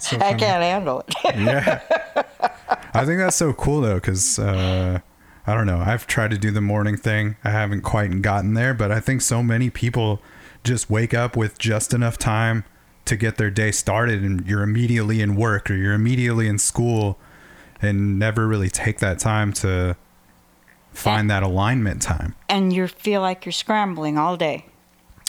[0.00, 1.14] So i can't handle it.
[1.24, 1.80] Yeah.
[2.94, 5.00] I think that's so cool though because uh,
[5.46, 5.78] i don't know.
[5.78, 7.36] I've tried to do the morning thing.
[7.44, 10.20] I haven't quite gotten there but i think so many people
[10.64, 12.64] just wake up with just enough time
[13.06, 17.18] to get their day started and you're immediately in work or you're immediately in school
[17.82, 19.96] and never really take that time to
[20.92, 22.34] find that alignment time.
[22.48, 24.66] And you feel like you're scrambling all day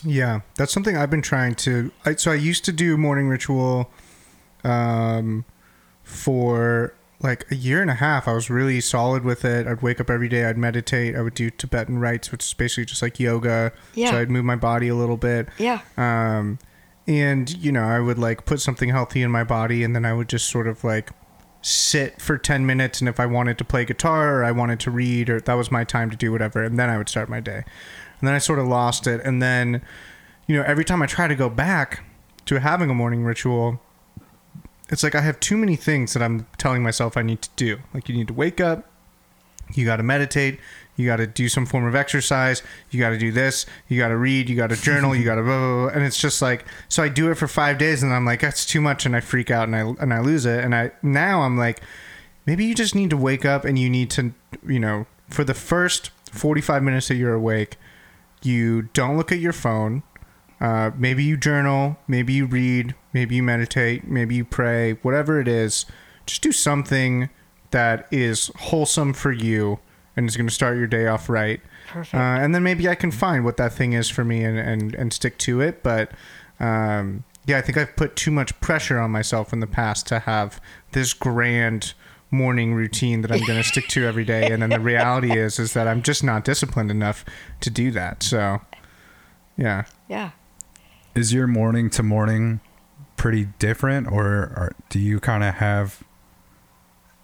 [0.04, 1.92] Yeah, that's something I've been trying to.
[2.06, 3.90] I, so I used to do morning ritual,
[4.64, 5.46] um,
[6.04, 8.28] for like a year and a half.
[8.28, 9.68] I was really solid with it.
[9.68, 10.46] I'd wake up every day.
[10.46, 11.16] I'd meditate.
[11.16, 13.72] I would do Tibetan rites, which is basically just like yoga.
[13.94, 14.12] Yeah.
[14.12, 15.48] So I'd move my body a little bit.
[15.58, 16.58] yeah Um,
[17.08, 20.14] and you know, I would like put something healthy in my body, and then I
[20.14, 21.12] would just sort of like
[21.64, 24.90] sit for 10 minutes and if i wanted to play guitar or i wanted to
[24.90, 27.40] read or that was my time to do whatever and then i would start my
[27.40, 27.64] day
[28.22, 29.20] and then i sort of lost it.
[29.26, 29.82] And then
[30.48, 32.04] you know every time i try to go back
[32.46, 33.82] to having a morning ritual
[34.90, 37.80] it's like i have too many things that i'm telling myself i need to do.
[37.94, 38.88] Like you need to wake up
[39.74, 40.60] you got to meditate
[40.98, 44.10] you got to do some form of exercise you got to do this you got
[44.10, 45.88] to read you got to journal you got to blah, blah, blah.
[45.88, 48.66] and it's just like so i do it for five days and i'm like that's
[48.66, 50.64] too much and i freak out and i and i lose it.
[50.64, 51.82] And i now i'm like
[52.46, 54.34] maybe you just need to wake up and you need to
[54.68, 57.78] you know for the first 45 minutes that you're awake
[58.44, 60.04] you don't look at your phone
[60.60, 65.48] uh, maybe you journal maybe you read maybe you meditate maybe you pray whatever it
[65.48, 65.86] is
[66.26, 67.30] just do something
[67.72, 69.80] that is wholesome for you
[70.16, 72.14] and is going to start your day off right Perfect.
[72.16, 74.96] uh, and then maybe I can find what that thing is for me and, and,
[74.96, 75.84] and stick to it.
[75.84, 76.12] But
[76.60, 80.20] um, yeah, I think I've put too much pressure on myself in the past to
[80.20, 80.62] have
[80.94, 81.94] this grand
[82.32, 84.52] morning routine that I'm going to stick to every day.
[84.52, 87.24] And then the reality is, is that I'm just not disciplined enough
[87.60, 88.24] to do that.
[88.24, 88.62] So
[89.58, 89.86] yeah.
[90.08, 90.32] yeah.
[91.14, 92.62] Is your morning to morning
[93.18, 96.04] pretty different, or, or do you kind of have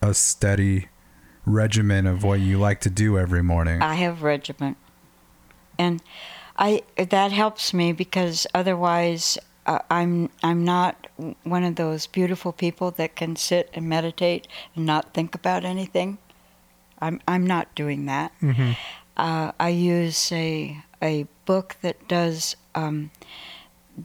[0.02, 0.90] a steady
[1.46, 3.82] regimen of what you like to do every morning?
[3.82, 4.78] I have regiment,
[5.80, 6.02] and
[6.58, 9.38] I that helps me because otherwise
[9.68, 11.08] uh, I'm I'm not
[11.44, 16.18] one of those beautiful people that can sit and meditate and not think about anything.
[17.00, 18.32] I'm I'm not doing that.
[18.42, 18.72] Mm-hmm.
[19.18, 23.12] Uh, I use a a book that does um,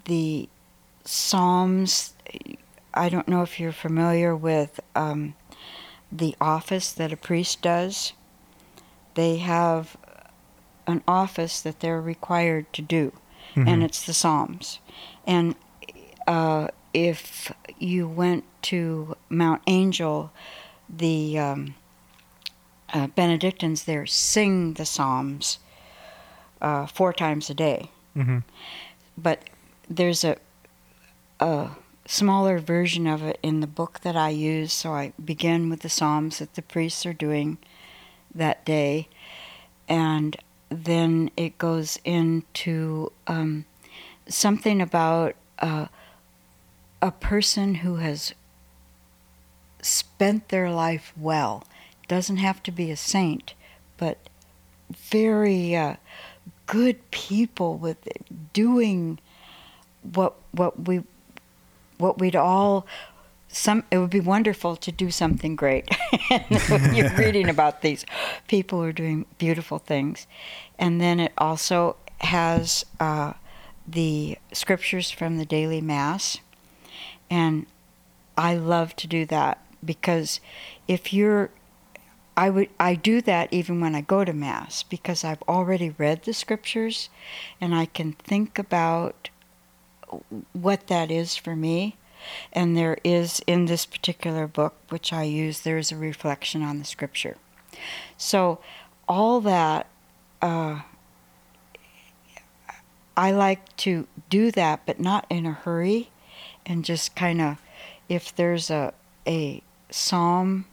[0.07, 0.49] the
[1.05, 2.15] Psalms.
[2.95, 5.35] I don't know if you're familiar with um,
[6.11, 8.13] the office that a priest does.
[9.15, 9.97] They have
[10.87, 13.13] an office that they're required to do,
[13.55, 13.85] and Mhm.
[13.85, 14.79] it's the Psalms.
[15.27, 15.55] And
[16.27, 20.31] uh, if you went to Mount Angel,
[20.89, 21.75] the um,
[22.93, 25.59] uh, Benedictines there sing the Psalms
[26.61, 27.91] uh, four times a day.
[28.17, 28.39] Mm-hmm.
[29.17, 29.39] But
[29.89, 30.37] there's a
[31.41, 31.71] a
[32.07, 34.73] smaller version of it in the book that I use.
[34.73, 37.59] So I begin with the Psalms that the priests are doing
[38.35, 39.09] that day,
[39.89, 40.37] and
[40.73, 43.64] then it goes into um,
[44.29, 45.87] something about uh,
[47.01, 48.35] a person who has
[49.81, 51.64] spent their life well.
[52.09, 53.55] Doesn't have to be a saint,
[53.97, 54.18] but
[54.91, 55.97] very uh,
[56.66, 58.09] good people with
[58.53, 59.18] doing
[60.03, 61.03] what what we
[61.99, 62.87] what we'd all
[63.53, 65.89] some it would be wonderful to do something great.
[66.93, 68.05] You're reading about these
[68.49, 70.27] people who are doing beautiful things.
[70.79, 73.35] And then it also has uh,
[73.87, 76.39] the scriptures from the daily mass.
[77.31, 77.67] And
[78.37, 80.41] i love to do that because
[80.89, 81.51] if you're
[82.35, 86.23] I would I do that even when I go to mass because I've already read
[86.23, 87.11] the scriptures
[87.61, 89.29] and I can think about
[90.55, 91.97] what that is for me
[92.53, 96.79] and there is in this particular book which I use there is a reflection on
[96.79, 97.37] the scripture.
[98.16, 98.61] So
[99.09, 99.87] all that
[100.41, 100.81] uh,
[103.16, 106.11] I like to do that but not in a hurry
[106.64, 107.59] and just kind of
[108.09, 108.95] if there's a
[109.27, 110.66] a psalm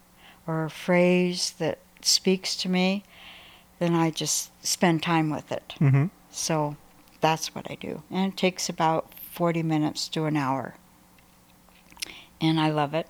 [0.46, 3.04] or a phrase that speaks to me,
[3.78, 5.74] then I just spend time with it.
[5.80, 6.06] Mm-hmm.
[6.30, 6.76] So
[7.20, 8.02] that's what I do.
[8.10, 10.74] And it takes about 40 minutes to an hour.
[12.40, 13.06] And I love it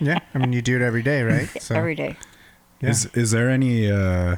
[0.00, 0.18] Yeah.
[0.34, 1.48] I mean, you do it every day, right?
[1.60, 2.16] So, every day.
[2.80, 2.90] yeah.
[2.90, 4.36] Is is there any uh,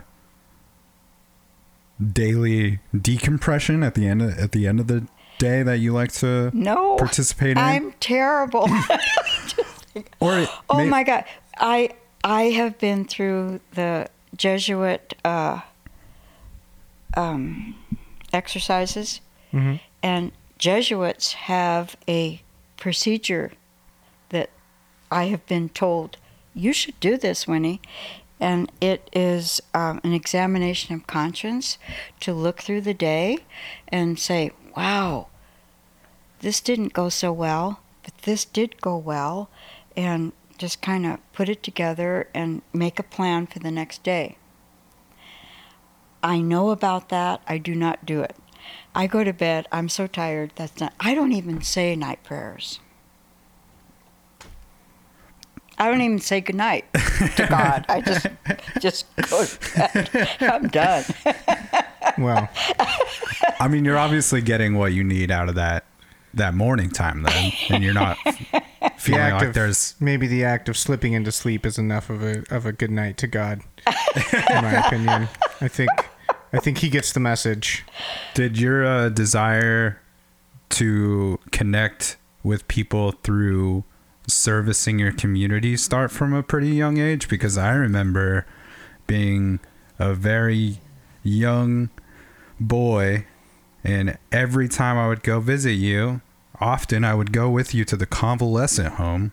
[2.12, 5.06] daily decompression at the end of, at the end of the
[5.38, 7.58] day that you like to No, participate in?
[7.58, 8.68] I'm terrible.
[10.20, 11.24] or oh may- my God.
[11.58, 11.90] I,
[12.24, 15.60] I have been through the Jesuit uh,
[17.16, 17.74] um,
[18.32, 19.20] exercises.
[19.50, 22.40] hmm And Jesuits have a
[22.76, 23.58] procedure that
[25.10, 26.16] I have been told
[26.54, 27.80] you should do this, Winnie.
[28.38, 31.76] And it is um, an examination of conscience
[32.20, 33.38] to look through the day
[33.88, 35.26] and say, wow,
[36.40, 39.50] this didn't go so well, but this did go well.
[39.94, 44.36] And just kind of put it together and make a plan for the next day.
[46.22, 47.40] I know about that.
[47.46, 48.36] I do not do it.
[48.94, 49.66] I go to bed.
[49.72, 50.52] I'm so tired.
[50.56, 50.92] That's not.
[51.00, 52.78] I don't even say night prayers.
[55.80, 56.84] I don't even say goodnight
[57.36, 57.86] to God.
[57.88, 58.26] I just
[58.80, 60.36] just go to bed.
[60.40, 61.04] I'm done.
[62.18, 62.48] Well,
[63.60, 65.84] I mean, you're obviously getting what you need out of that
[66.34, 69.94] that morning time then, and you're not The feeling act like of, there's.
[70.00, 73.16] maybe the act of slipping into sleep is enough of a of a good night
[73.18, 73.60] to God.
[73.86, 75.28] in my opinion,
[75.60, 75.90] I think
[76.52, 77.84] I think he gets the message.
[78.34, 80.00] Did your uh, desire
[80.70, 83.84] to connect with people through
[84.26, 87.28] servicing your community start from a pretty young age?
[87.28, 88.46] Because I remember
[89.06, 89.60] being
[89.98, 90.80] a very
[91.22, 91.90] young
[92.58, 93.26] boy,
[93.84, 96.20] and every time I would go visit you,
[96.60, 99.32] often I would go with you to the convalescent home,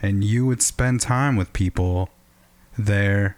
[0.00, 2.10] and you would spend time with people
[2.78, 3.36] there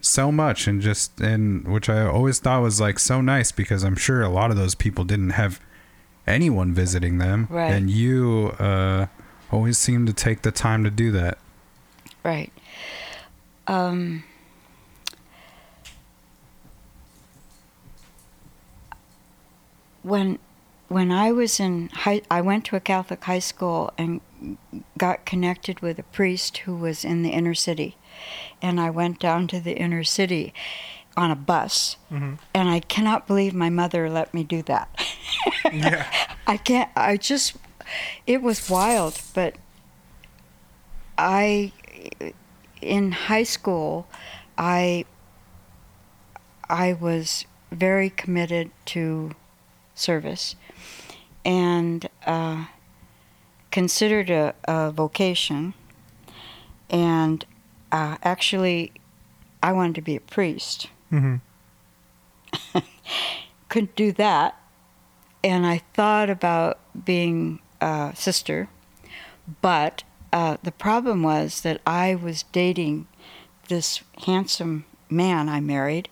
[0.00, 3.94] so much and just and which I always thought was like so nice because I'm
[3.94, 5.60] sure a lot of those people didn't have
[6.26, 7.70] anyone visiting them Right.
[7.72, 9.06] and you uh
[9.52, 11.38] always seem to take the time to do that.
[12.24, 12.52] Right.
[13.66, 14.24] Um,
[20.02, 20.38] when
[20.88, 24.20] when I was in high, I went to a Catholic high school and
[24.98, 27.96] got connected with a priest who was in the inner city,
[28.60, 30.52] and I went down to the inner city
[31.16, 31.96] on a bus,
[32.54, 34.88] and I cannot believe my mother let me do that.
[35.72, 36.06] Yeah.
[36.46, 36.90] I can't.
[36.96, 37.56] I just.
[38.26, 39.56] It was wild, but
[41.18, 41.72] I,
[42.80, 44.06] in high school,
[44.56, 45.04] I.
[46.68, 49.32] I was very committed to
[49.94, 50.56] service,
[51.44, 52.64] and uh,
[53.70, 55.74] considered a, a vocation,
[56.88, 57.44] and
[57.90, 58.92] uh, actually,
[59.62, 60.88] I wanted to be a priest.
[61.10, 61.36] hmm
[63.72, 64.60] couldn't do that.
[65.42, 68.68] And I thought about being a sister,
[69.60, 73.06] but uh, the problem was that I was dating
[73.68, 76.08] this handsome man I married,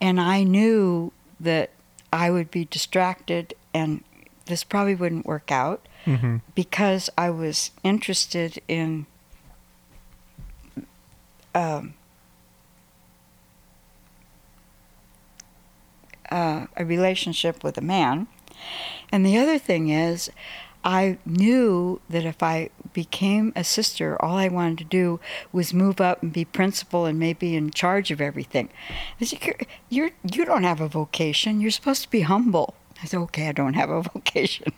[0.00, 1.70] and I knew that
[2.12, 4.02] I would be distracted and
[4.46, 9.06] this probably wouldn't work out hmm because I was interested in
[11.54, 11.94] um,
[16.30, 18.28] uh, a relationship with a man.
[19.10, 20.30] And the other thing is,
[20.84, 25.20] I knew that if I became a sister, all I wanted to do
[25.52, 28.68] was move up and be principal and maybe in charge of everything.
[29.20, 29.56] I said, you're,
[29.88, 31.60] you're, you don't have a vocation.
[31.60, 32.74] You're supposed to be humble.
[33.02, 34.72] I said, okay, I don't have a vocation.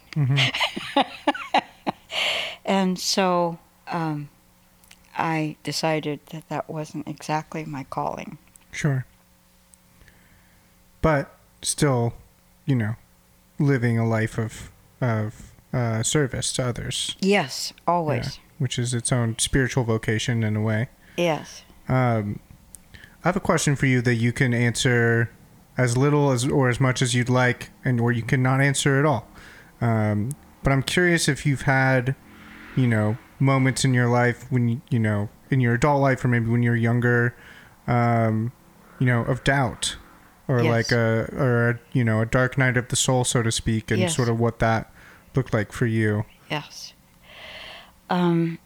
[2.65, 4.29] and so um,
[5.17, 8.39] I decided that that wasn't exactly my calling.
[8.73, 9.05] Sure.
[11.03, 12.15] But still,
[12.67, 12.97] you know,
[13.59, 14.71] living a life of
[15.01, 17.16] of uh, service to others.
[17.21, 18.37] Yes, always.
[18.37, 20.89] Yeah, which is its own spiritual vocation in a way.
[21.16, 21.62] Yes.
[21.89, 22.41] Um,
[23.25, 25.31] I have a question for you that you can answer
[25.77, 29.05] as little as or as much as you'd like, and or you cannot answer at
[29.05, 29.29] all.
[29.81, 30.31] Um,
[30.62, 32.14] but I'm curious if you've had,
[32.77, 36.29] you know, moments in your life when you, you know, in your adult life, or
[36.29, 37.35] maybe when you're younger,
[37.87, 38.53] um,
[38.99, 39.97] you know, of doubt,
[40.49, 40.71] or Yes.
[40.71, 43.91] like a or a, you know a dark night of the soul, so to speak,
[43.91, 44.16] and Yes.
[44.16, 44.91] sort of what that
[45.35, 46.24] looked like for you.
[46.51, 46.93] Yes.
[48.11, 48.59] Um,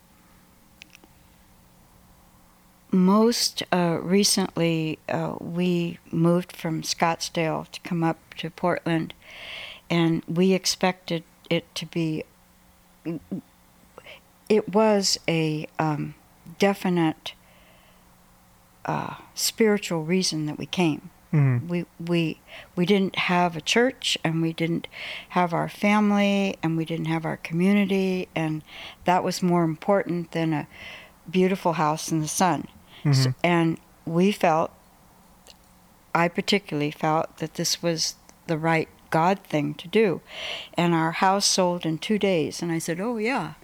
[2.90, 9.14] most uh, recently, uh, we moved from Scottsdale to come up to Portland,
[9.88, 12.24] and we expected it to be.
[14.48, 16.14] It was a um,
[16.58, 17.32] definite
[18.84, 21.68] uh, spiritual reason that we came Mm-hmm.
[21.68, 22.40] we we
[22.76, 24.86] we didn't have a church and we didn't
[25.30, 28.62] have our family and we didn't have our community and
[29.04, 30.66] that was more important than a
[31.30, 32.68] beautiful house in the sun
[33.06, 33.34] S- Mhm.
[33.42, 34.70] and we felt
[36.14, 38.16] i particularly felt that this was
[38.46, 40.20] the right god thing to do
[40.74, 43.54] and our house sold in two days and i said oh yeah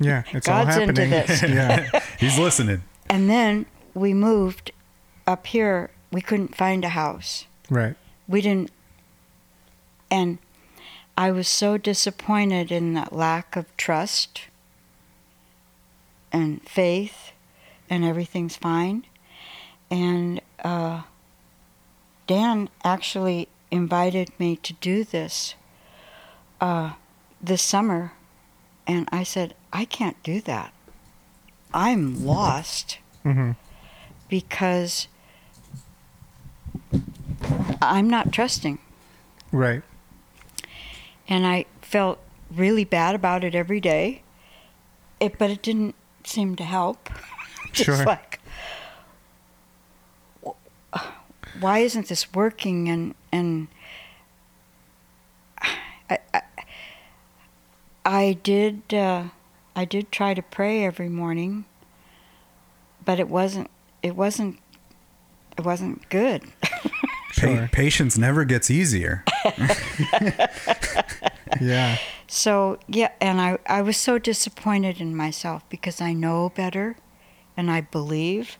[0.00, 1.42] Yeah, it's God's all into this.
[1.46, 2.00] yeah.
[2.18, 2.82] He's listening.
[3.08, 4.72] and then we moved
[5.26, 7.46] up here we couldn't find a house.
[7.70, 7.96] Right.
[8.28, 8.70] we didn't
[10.10, 10.36] and
[11.16, 14.42] i was so disappointed in that lack of trust
[16.32, 17.32] and faith
[17.88, 19.04] and everything's fine.
[19.90, 21.02] And uh,
[22.26, 25.54] dan actually invited me to do this
[26.60, 26.92] uh,
[27.42, 28.12] this summer.
[28.86, 30.72] And i said i can't do that.
[31.74, 32.98] I'm lost.
[33.24, 33.52] Mm-hmm.
[34.28, 35.06] because
[37.80, 38.78] i'm not trusting
[39.50, 39.82] Right.
[41.28, 42.18] and I felt
[42.50, 44.22] really bad about it every day.
[45.20, 47.10] It, but it didn't seem to help.
[47.72, 48.04] Just Sure.
[48.06, 48.40] like,
[51.60, 52.88] why isn't this working?
[52.88, 53.68] And and
[56.08, 56.42] I, I,
[58.06, 58.94] I did.
[58.94, 59.24] Uh,
[59.76, 61.66] I did try to pray every morning,
[63.04, 63.70] but it wasn't.
[64.02, 64.58] It wasn't.
[65.58, 66.42] It wasn't good.
[67.36, 69.24] Pa- patience never gets easier.
[71.60, 71.98] Yeah.
[72.26, 76.96] So yeah, and I I was so disappointed in myself because I know better,
[77.56, 78.58] and I believe,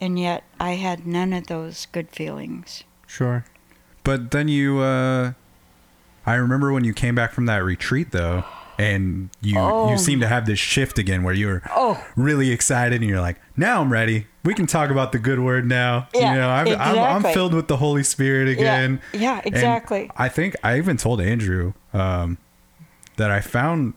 [0.00, 2.84] and yet I had none of those good feelings.
[3.06, 3.44] Sure.
[4.04, 5.32] But then you, uh,
[6.26, 8.44] I remember when you came back from that retreat though,
[8.78, 9.90] and you Oh.
[9.90, 12.02] you seemed to have this shift again where you're Oh.
[12.16, 14.26] really excited and you're like, now I'm ready.
[14.44, 16.08] We can talk about the good word now.
[16.14, 19.00] Yeah, you know, I'm, I'm, I'm filled with the Holy Spirit again.
[19.12, 20.10] yeah, And exactly.
[20.16, 22.38] I think I even told Andrew um,
[23.18, 23.94] that I found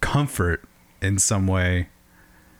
[0.00, 0.64] comfort
[1.00, 1.88] in some way,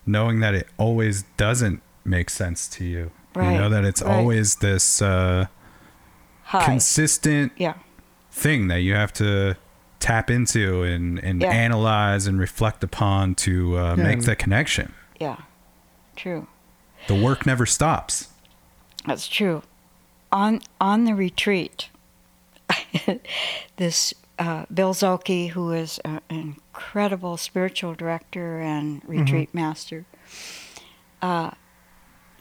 [0.07, 3.11] knowing that it always doesn't make sense to you.
[3.35, 4.15] You know that it's right.
[4.17, 5.47] always this uh,
[6.63, 7.75] consistent yeah.
[8.31, 9.57] thing that you have to
[10.01, 11.51] tap into and, and Yeah.
[11.51, 14.93] analyze and reflect upon to uh, Yeah, make the connection.
[15.21, 15.37] Yeah.
[16.17, 16.47] True.
[17.09, 18.29] The work never stops.
[19.07, 19.63] That's true.
[20.33, 21.89] On on the retreat,
[23.77, 30.05] this uh, Bill Zolke, who is a- an incredible spiritual director and retreat master,
[31.23, 31.53] uh,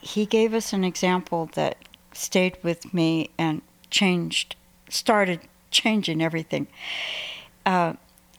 [0.01, 1.77] he gave us an example that
[2.13, 4.55] stayed with me and changed,
[4.89, 5.41] started
[5.71, 6.67] changing everything.
[7.65, 7.93] Uh,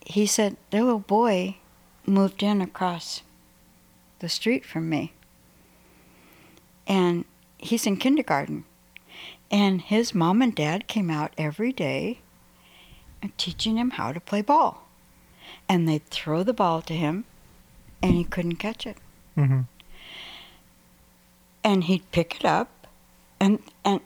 [0.05, 1.57] he said, "The little boy
[2.07, 3.22] moved in across
[4.20, 5.12] the street from me."
[6.87, 7.24] and
[7.59, 8.64] he's in kindergarten.
[9.51, 12.20] And his mom and dad came out every day
[13.22, 14.89] and teaching him how to play ball.
[15.68, 17.24] And they'd throw the ball to him
[18.03, 18.99] and he couldn't catch it.
[19.37, 19.62] Mm-hmm.
[21.64, 22.87] And he'd pick it up
[23.41, 24.01] and and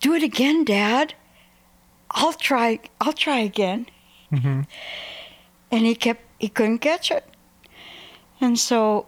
[0.00, 1.14] do it again, Dad.
[2.10, 3.86] I'll try I'll try again.
[4.32, 4.62] Mm-hmm.
[5.70, 7.24] and he kept he couldn't catch it
[8.40, 9.06] and so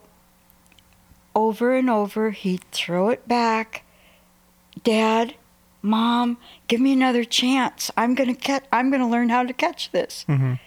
[1.35, 3.83] over and over he'd throw it back
[4.85, 5.35] dad
[5.83, 6.39] mom
[6.69, 9.91] give me another chance i'm going to catch i'm going to learn how to catch
[9.91, 10.45] this Mm-hmm.
[10.45, 10.59] and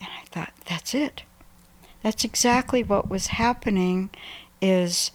[0.00, 1.22] i thought that's it
[2.02, 4.08] that's exactly what was happening
[4.62, 5.10] is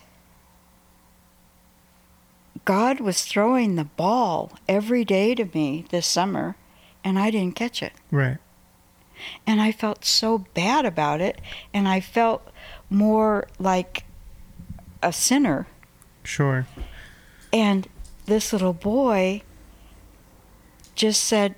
[2.65, 6.55] god was throwing the ball every day to me this summer
[7.03, 8.37] and i didn't catch it Right.
[9.47, 11.39] and I felt so bad about it,
[11.73, 12.41] and I felt
[12.89, 14.03] more like
[15.03, 15.67] a sinner.
[16.23, 16.65] Sure.
[17.53, 17.87] And
[18.25, 19.43] this little boy
[20.95, 21.53] just said,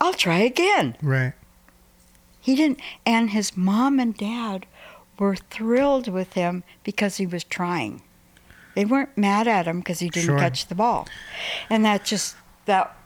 [0.00, 0.96] I'll try again.
[1.00, 1.34] Right.
[2.40, 4.66] He didn't, and his mom and dad
[5.18, 8.02] were thrilled with him because he was trying.
[8.74, 10.38] They weren't mad at him because he didn't Sure.
[10.38, 11.06] catch the ball.
[11.70, 12.96] And that just, that,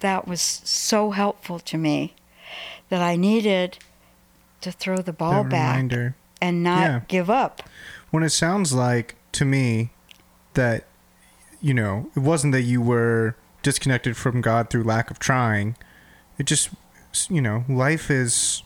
[0.00, 2.14] that was so helpful to me
[2.88, 3.78] that I needed
[4.60, 6.14] to throw the ball that back reminder.
[6.40, 7.00] and not Yeah.
[7.08, 7.62] give up.
[8.10, 9.90] When it sounds like to me
[10.54, 10.84] that
[11.60, 15.76] you know it wasn't that you were disconnected from God through lack of trying.
[16.38, 16.70] It just
[17.28, 18.62] you know life is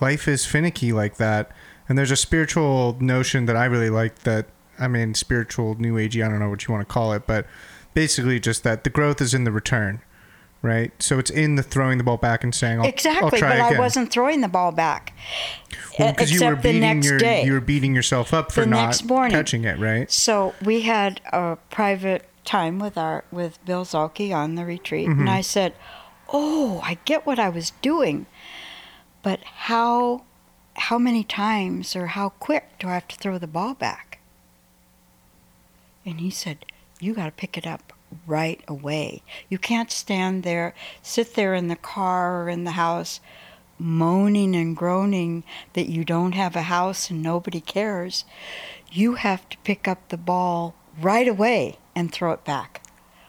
[0.00, 1.50] life is finicky like that,
[1.88, 4.20] and there's a spiritual notion that I really like.
[4.20, 4.46] That
[4.82, 6.24] I mean, spiritual new agey.
[6.24, 7.46] I don't know what you want to call it, but
[7.94, 10.00] basically just that the growth is in the return.
[10.64, 13.42] Right, so it's in the throwing the ball back and saying, I'll, exactly, I'll but
[13.42, 13.74] again.
[13.74, 15.12] I wasn't throwing the ball back.
[15.98, 17.44] Well, because you were except the beating next your day.
[17.44, 19.02] you were beating yourself up for The not
[19.32, 20.08] catching it, right?
[20.08, 25.22] So we had a private time with our with Bill Zolke on the retreat, Mm-hmm.
[25.22, 25.74] and I said,
[26.32, 28.26] "Oh, I get what I was doing,
[29.24, 30.22] but how
[30.76, 34.11] how many times or how quick do I have to throw the ball back?"
[36.04, 36.64] And he said,
[37.00, 37.92] "You got to pick it up
[38.26, 39.22] right away.
[39.48, 43.20] You can't stand there, sit there in the car or in the house."
[43.78, 45.42] moaning and groaning
[45.72, 48.24] that you don't have a house and nobody cares,
[48.90, 52.82] you have to pick up the ball right away and throw it back.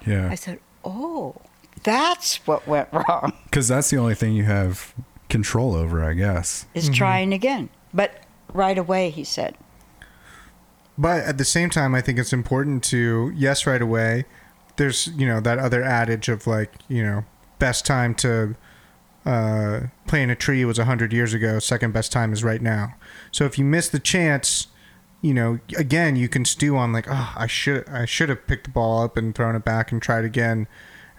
[0.05, 0.30] Yeah.
[0.30, 1.36] I said, Oh,
[1.84, 4.93] that's what went wrong, Because that's the only thing you have
[5.30, 6.65] control over, I guess.
[6.74, 6.93] is mm-hmm.
[6.93, 7.69] trying again.
[7.93, 9.55] But right away, he said.
[10.97, 14.25] But at the same time, I think it's important to yes, right away.
[14.75, 17.25] There's you know that other adage of like you know
[17.59, 18.55] best time to
[19.25, 21.59] uh, plant a tree was hundred years ago.
[21.59, 22.95] Second best time is right now.
[23.31, 24.67] So if you miss the chance,
[25.21, 28.65] you know again you can stew on like oh I should I should have picked
[28.65, 30.67] the ball up and thrown it back and tried again,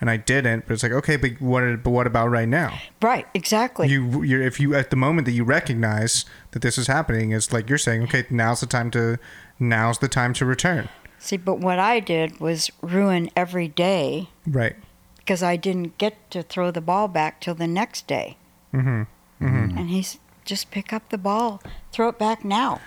[0.01, 0.67] and I didn't.
[0.67, 2.79] But it's like okay, but what but what about right now?
[3.03, 3.89] Right, exactly.
[3.89, 7.53] you you're, if you at the moment that you recognize that this is happening it's
[7.53, 9.19] like you're saying okay now's the time to
[9.59, 10.89] now's the time to return
[11.19, 14.77] See, but what I did was ruin every day right
[15.17, 18.37] because I didn't get to throw the ball back till the next day.
[18.75, 19.03] Mm-hmm.
[19.43, 19.79] Mm-hmm.
[19.79, 22.81] And he's just pick up the ball, throw it back now.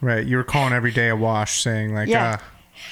[0.00, 0.26] Right.
[0.26, 2.40] You were calling every day a wash, saying like, Yeah.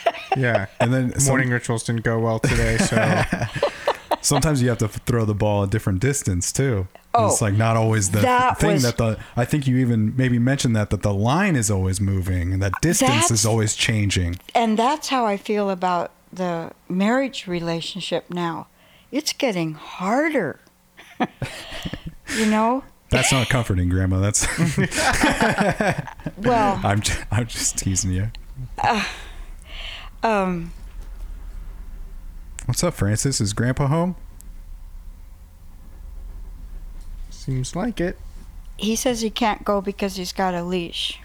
[0.06, 0.66] ah, yeah.
[0.80, 2.96] And then some- Morning rituals didn't go well today, so
[4.22, 6.88] sometimes you have to throw the ball a different distance too.
[7.14, 9.18] Oh, it's like not always the that thing was- that the.
[9.36, 12.72] I think you even maybe mentioned that that the line is always moving and that
[12.80, 14.36] distance is always changing.
[14.54, 18.66] And that's how I feel about the marriage relationship now.
[19.10, 20.58] It's getting harder.
[22.36, 22.82] you know?
[23.10, 24.20] That's not comforting, Grandma.
[24.20, 24.46] That's
[26.38, 28.30] Well, I'm just, I'm just teasing you.
[30.22, 30.72] um,
[32.66, 33.40] What's up, Francis?
[33.40, 34.16] Is Grandpa home?
[37.30, 38.16] seems like it.
[38.76, 41.18] he says he can't go because he's got a leash.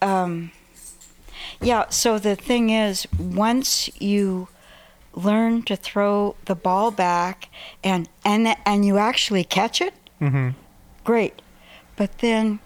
[0.00, 0.50] Um,
[1.60, 4.48] yeah, so the thing is, once you
[5.14, 7.48] learn to throw the ball back
[7.84, 10.50] and and and you actually catch it, Mm-hmm.
[11.04, 11.40] great.
[11.96, 12.58] But then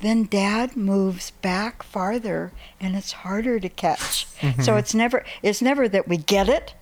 [0.00, 4.26] then dad moves back farther and it's harder to catch.
[4.40, 4.62] Mm-hmm.
[4.62, 6.74] So it's never it's never that we get it.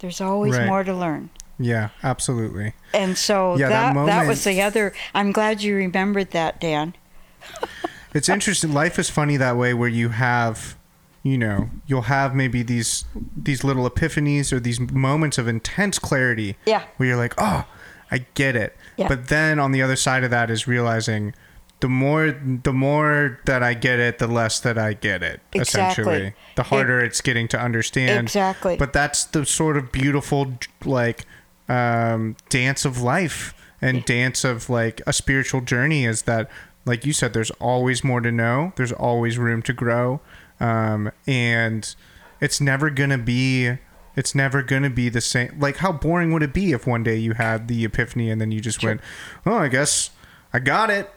[0.00, 0.66] There's always Right.
[0.66, 1.30] more to learn.
[1.58, 2.74] Yeah, absolutely.
[2.94, 6.94] And so Yeah, that that that, was the other I'm glad you remembered that, Dan.
[8.14, 8.72] It's interesting.
[8.72, 10.76] Life is funny that way, where you have,
[11.22, 13.04] you know, you'll have maybe these
[13.36, 16.56] these little epiphanies or these moments of intense clarity.
[16.64, 16.84] Yeah.
[16.96, 17.66] Where you're like, oh,
[18.10, 18.74] I get it.
[18.96, 19.08] Yeah.
[19.08, 21.34] But then on the other side of that is realizing.
[21.80, 22.32] The more,
[22.64, 25.40] the more that I get it, the less that I get it.
[25.52, 26.02] Exactly.
[26.02, 28.26] Essentially, the harder it's getting to understand.
[28.26, 28.76] Exactly.
[28.76, 30.54] But that's the sort of beautiful,
[30.84, 31.24] like,
[31.68, 36.50] um, dance of life and dance of like a spiritual journey is that,
[36.84, 38.72] like you said, there's always more to know.
[38.76, 40.20] There's always room to grow,
[40.58, 41.94] um, and
[42.40, 43.78] it's never gonna be.
[44.16, 45.56] It's never gonna be the same.
[45.60, 48.50] Like, how boring would it be if one day you had the epiphany and then
[48.50, 49.00] you just went,
[49.46, 50.10] "Oh, I guess
[50.52, 51.10] I got it.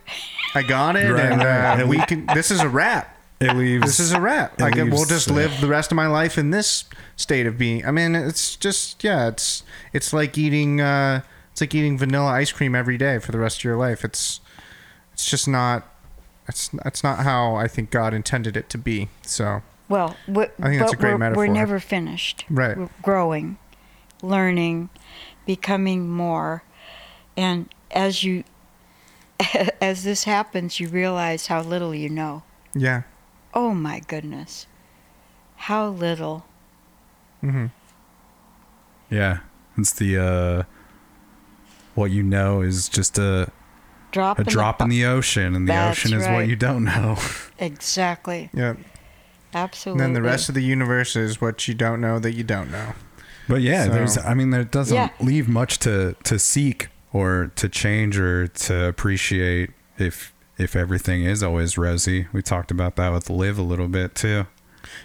[0.56, 1.32] I got it, Right.
[1.32, 1.46] and uh,
[1.80, 2.26] And we we- can.
[2.34, 3.86] This is a wrap." It leaves.
[3.86, 4.60] This is a wrap.
[4.60, 6.84] it I can, we'll just live the rest of my life in this
[7.16, 7.84] state of being.
[7.84, 9.64] I mean, it's just yeah, it's
[9.94, 11.22] it's like eating uh,
[11.52, 14.06] it's like eating vanilla ice cream every day for the rest of your life.
[14.06, 14.42] It's
[15.14, 15.88] it's just not
[16.48, 19.10] it's it's not how I think God intended it to be.
[19.24, 21.48] So Well, we, I think that's but a great we're, metaphor.
[21.48, 22.46] we're never finished.
[22.48, 22.78] Right.
[22.78, 23.58] We're growing,
[24.22, 24.90] learning,
[25.48, 26.62] becoming more,
[27.36, 28.44] and as you
[29.82, 32.44] as this happens, you realize how little you know.
[32.74, 33.04] yeah,
[33.54, 34.68] Oh my goodness,
[35.56, 36.46] how little.
[37.44, 37.66] Mm-hmm.
[39.10, 39.40] yeah,
[39.78, 40.64] it's the uh,
[41.96, 43.52] what you know is just a
[44.12, 46.84] Drop a in drop the, in the ocean, and the ocean is what you don't
[46.84, 47.18] know.
[47.60, 48.74] exactly, yeah.
[49.54, 50.04] absolutely.
[50.04, 52.70] And then the rest of the universe is what you don't know that you don't
[52.72, 52.94] know.
[53.48, 54.18] But yeah, So- there's.
[54.18, 55.10] I mean, there doesn't Yeah.
[55.22, 61.42] leave much to to seek or to change or to appreciate if if everything is
[61.42, 62.28] always rosy.
[62.32, 64.46] We talked about that with Live a little bit too.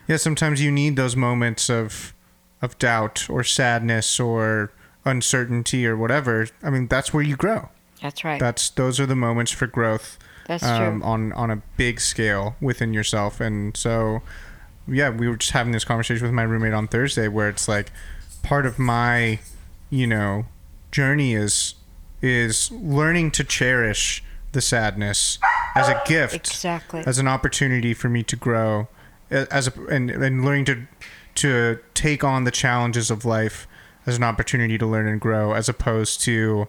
[0.07, 2.15] Yeah, sometimes you need those moments of
[2.63, 4.73] of doubt or sadness or
[5.05, 6.49] uncertainty or whatever.
[6.63, 7.69] I mean, that's where you grow.
[8.03, 8.41] That's right.
[8.41, 11.09] That's those are the moments for growth That's um, true.
[11.09, 13.41] on on a big scale within yourself.
[13.41, 14.23] And so,
[14.87, 17.91] yeah, we were just having this conversation with my roommate on Thursday, where it's like
[18.43, 19.39] part of my,
[19.91, 20.47] you know,
[20.91, 21.75] journey is
[22.23, 25.39] is learning to cherish the sadness
[25.75, 27.03] as a gift Exactly.
[27.07, 28.89] as an opportunity for me to grow
[29.31, 30.87] as a and, and learning to
[31.35, 33.67] to take on the challenges of life
[34.07, 36.69] as an opportunity to learn and grow as opposed to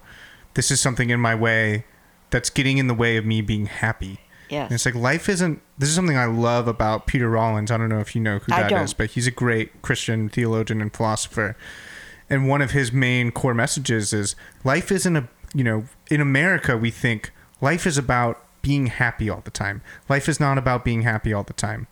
[0.56, 1.86] this is something in my way
[2.30, 4.20] that's getting in the way of me being happy
[4.50, 4.66] yes.
[4.66, 7.90] and it's like life isn't this is something i love about peter rollins i don't
[7.90, 10.94] know if you know who I that is, but he's a great christian theologian and
[10.94, 11.56] philosopher
[12.30, 14.36] and one of his main core messages is
[14.66, 15.80] life isn't a you know
[16.12, 17.32] in america we think
[17.62, 19.82] life is about being happy all the time.
[20.10, 21.88] Life is not about being happy all the time.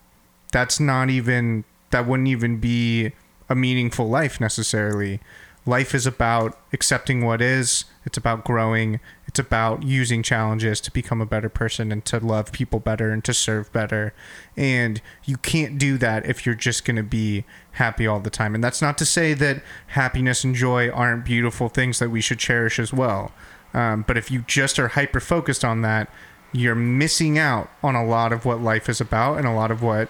[0.51, 3.13] That's not even that wouldn't even be
[3.47, 5.22] a meaningful life necessarily.
[5.66, 7.86] Life is about accepting what is.
[8.05, 8.99] It's about growing.
[9.26, 13.24] It's about using challenges to become a better person and to love people better and
[13.24, 14.13] to serve better.
[14.57, 18.53] And you can't do that if you're just going to be happy all the time.
[18.53, 22.39] And that's not to say that happiness and joy aren't beautiful things that we should
[22.39, 23.32] cherish as well
[23.76, 26.09] um, but if you just are hyper focused on that
[26.51, 29.82] you're missing out on a lot of what life is about and a lot of
[29.84, 30.09] what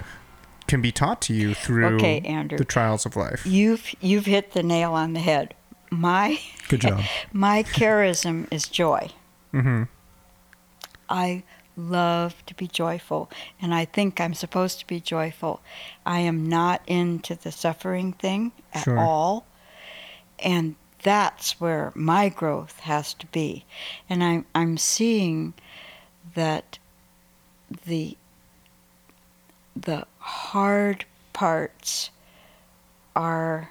[0.67, 2.57] can be taught to you through Okay, Andrew.
[2.57, 3.45] the trials of life.
[3.45, 5.53] You've you've hit the nail on the head.
[5.91, 7.01] My Good job.
[7.33, 9.09] my charism is joy.
[9.53, 9.83] Mm-hmm.
[11.09, 11.43] I
[11.77, 13.29] love to be joyful,
[13.61, 15.61] and I think I'm supposed to be joyful.
[16.05, 18.97] I am not into the suffering thing at Sure.
[18.99, 19.45] all.
[20.39, 20.75] And
[21.05, 23.63] that's where my growth has to be.
[24.09, 25.53] And I'm, I'm seeing
[26.33, 26.79] that
[27.85, 28.17] the
[29.75, 32.09] the hard parts
[33.15, 33.69] are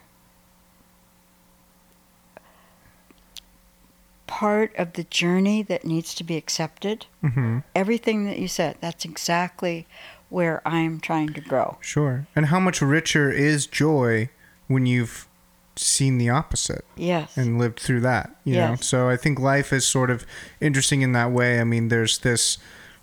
[4.27, 7.07] part of the journey that needs to be accepted.
[7.21, 9.87] hmm Everything that you said, that's exactly
[10.29, 11.79] where I'm trying to grow.
[11.81, 12.27] Sure.
[12.37, 14.29] And how much richer is joy
[14.69, 15.27] when you've
[15.77, 17.37] seen the opposite Yes.
[17.37, 18.35] and lived through that?
[18.45, 18.77] You know.
[18.81, 20.25] So I think life is sort of
[20.61, 21.61] interesting in that way.
[21.61, 22.59] I mean, there's this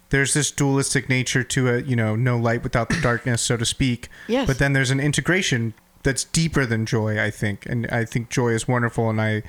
[0.09, 3.65] there's this dualistic nature to it, you know, no light without the darkness, so to
[3.65, 4.09] speak.
[4.27, 4.45] Yes.
[4.47, 7.65] But then there's an integration that's deeper than joy, I think.
[7.65, 9.43] And I think joy is wonderful and I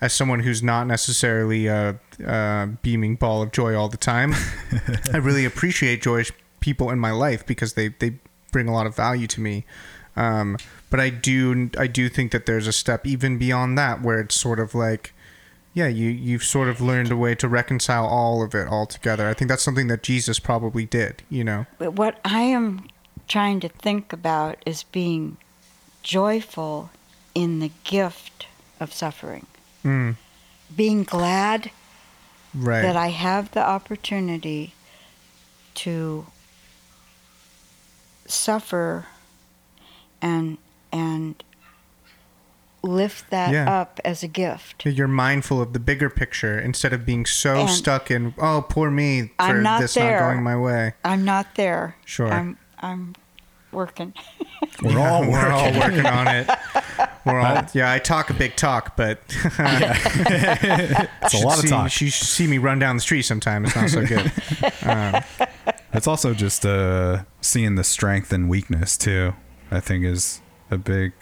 [0.00, 4.34] as someone who's not necessarily a, a beaming ball of joy all the time,
[5.12, 8.18] I really appreciate joyous people in my life because they, they
[8.52, 9.64] bring a lot of value to me.
[10.14, 10.58] Um,
[10.90, 14.34] but I do I do think that there's a step even beyond that where it's
[14.34, 15.12] sort of like,
[15.74, 19.28] yeah, you you've sort of learned a way to reconcile all of it all together.
[19.28, 21.22] I think that's something that Jesus probably did.
[21.28, 21.66] You know.
[21.78, 22.88] But what I am
[23.28, 25.36] trying to think about is being
[26.02, 26.90] joyful
[27.34, 28.46] in the gift
[28.80, 29.46] of suffering.
[29.84, 30.16] Mm,
[30.74, 31.70] Being glad
[32.54, 32.82] right.
[32.82, 34.74] that I have the opportunity
[35.74, 36.26] to
[38.26, 39.06] suffer
[40.20, 40.58] and
[40.92, 41.42] and
[42.82, 43.80] lift that Yeah.
[43.80, 44.84] up as a gift.
[44.86, 48.90] You're mindful of the bigger picture instead of being so And- stuck in oh poor
[48.90, 50.20] me for I'm not this there.
[50.20, 50.94] not going my way.
[51.04, 51.96] I'm not there.
[52.04, 52.30] Sure.
[52.32, 53.14] I'm I'm
[53.72, 54.14] working.
[54.82, 55.80] We're all We're all working.
[55.80, 56.48] working on it.
[57.24, 57.90] We're all yeah.
[57.90, 59.58] I talk a big talk, but It's
[61.34, 61.90] a lot of see, talk.
[61.90, 63.64] She should see me run down the street sometime.
[63.64, 64.30] It's not so good.
[64.82, 65.22] um,
[65.92, 69.34] It's also just uh, seeing the strength and weakness too.
[69.70, 70.40] I think is
[70.70, 71.12] a big,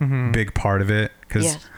[0.00, 0.32] mhm.
[0.32, 1.12] big part of it.
[1.20, 1.68] Because yes.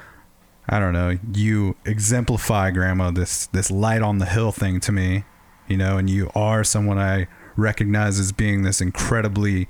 [0.69, 5.25] I don't know, you exemplify, Grandma, this this light on the hill thing to me.
[5.69, 9.69] You know, and you are someone I recognize as being this incredibly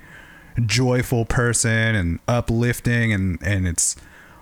[0.66, 3.96] joyful person and uplifting, and and it's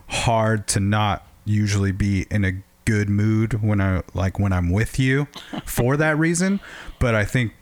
[0.09, 2.53] hard to not usually be in a
[2.85, 5.29] good mood when I like when I'm with you
[5.65, 6.61] for that reason.
[6.99, 7.53] But I think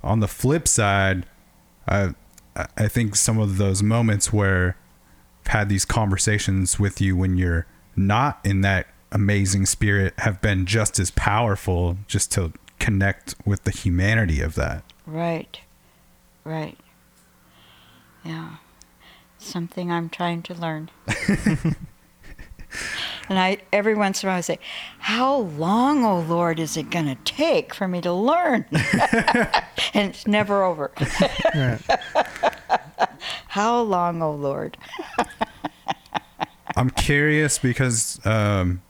[0.00, 1.26] on the flip side,
[1.88, 2.14] I
[2.76, 4.76] I think some of those moments where
[5.44, 10.66] I've had these conversations with you when you're not in that amazing spirit have been
[10.66, 14.84] just as powerful just to connect with the humanity of that.
[15.06, 15.60] Right.
[16.44, 16.78] Right.
[18.24, 18.56] Yeah.
[19.38, 20.90] Something I'm trying to learn.
[23.30, 24.58] and I every once in a while I say,
[24.98, 28.66] How long, oh Lord, is it gonna take for me to learn?
[29.94, 30.90] and it's never over.
[33.46, 34.76] How long, oh Lord?
[36.76, 38.82] I'm curious because um,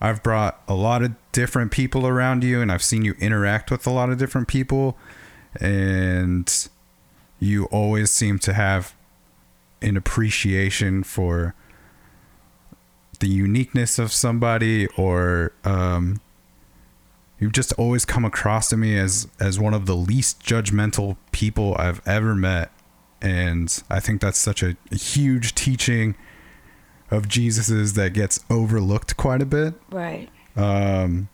[0.00, 3.86] I've brought a lot of different people around you, and I've seen you interact with
[3.86, 4.98] a lot of different people,
[5.58, 6.68] and
[7.40, 8.94] you always seem to have
[9.80, 11.54] an appreciation for
[13.20, 16.20] the uniqueness of somebody, or um,
[17.38, 21.74] you've just always come across to me as as one of the least judgmental people
[21.78, 22.70] I've ever met,
[23.20, 26.14] and I think that's such a, a huge teaching
[27.10, 29.74] of Jesus's that gets overlooked quite a bit.
[29.90, 30.28] Right.
[30.56, 31.28] Um,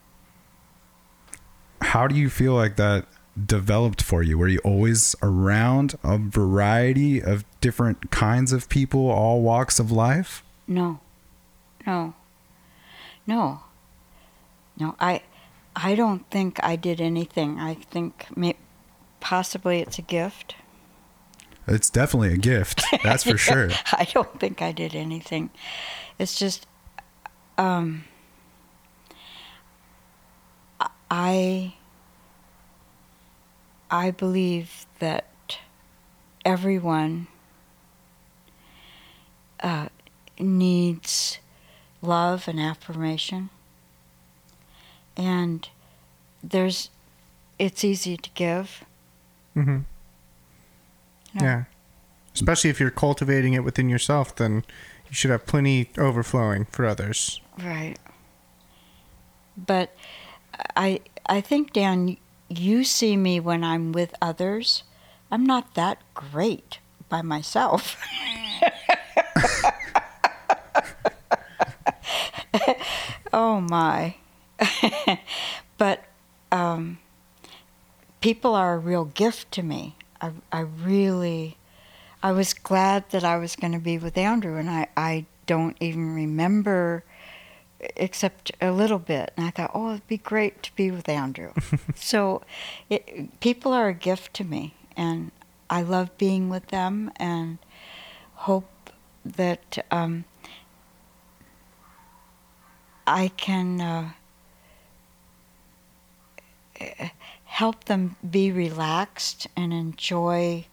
[1.80, 3.06] how do you feel like that
[3.46, 4.36] developed for you?
[4.38, 10.42] Were you always around a variety of different kinds of people, all walks of life?
[10.66, 11.00] No.
[11.86, 12.14] No.
[13.26, 13.60] No.
[14.78, 15.22] No, I
[15.74, 17.58] I don't think I did anything.
[17.58, 18.56] I think may,
[19.20, 20.56] possibly it's a gift.
[21.66, 23.70] It's definitely a gift, that's for sure.
[23.92, 25.50] I don't think I did anything.
[26.18, 26.66] It's just,
[27.56, 28.04] um,
[31.08, 31.74] I,
[33.90, 35.58] I believe that
[36.44, 37.28] everyone
[39.60, 39.86] uh,
[40.40, 41.38] needs
[42.02, 43.48] love and affirmation,
[45.16, 45.68] and
[46.42, 46.90] there's,
[47.58, 48.84] it's easy to give.
[49.56, 49.78] Mm-hmm.
[51.40, 51.64] Yeah.
[52.34, 54.64] Especially if you're cultivating it within yourself, then
[55.08, 57.40] you should have plenty overflowing for others.
[57.62, 57.98] Right.
[59.56, 59.94] But
[60.74, 62.16] I I think Dan
[62.48, 64.82] you see me when I'm with others.
[65.30, 66.78] I'm not that great
[67.08, 67.96] by myself.
[73.32, 74.16] oh my.
[75.78, 76.04] but
[76.50, 76.98] um
[78.22, 79.96] people are a real gift to me.
[80.18, 81.58] I, I really,
[82.22, 85.76] I was glad that I was going to be with Andrew, and I, I don't
[85.80, 87.04] even remember
[87.96, 89.32] except a little bit.
[89.36, 91.52] And I thought, oh, it'd be great to be with Andrew.
[91.96, 92.42] so
[92.88, 95.32] it, people are a gift to me, and
[95.68, 97.58] I love being with them and
[98.34, 98.68] hope
[99.24, 100.24] that um,
[103.06, 104.10] I can uh,
[107.44, 110.66] help them be relaxed and enjoy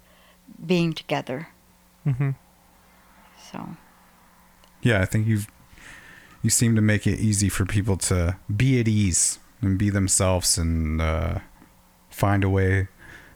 [0.66, 1.50] being together.
[2.06, 2.32] Mm-hmm.
[3.52, 3.70] So,
[4.82, 5.48] Yeah, I think you've
[6.42, 10.58] you seem to make it easy for people to be at ease and be themselves
[10.58, 11.40] and uh,
[12.10, 12.88] find a way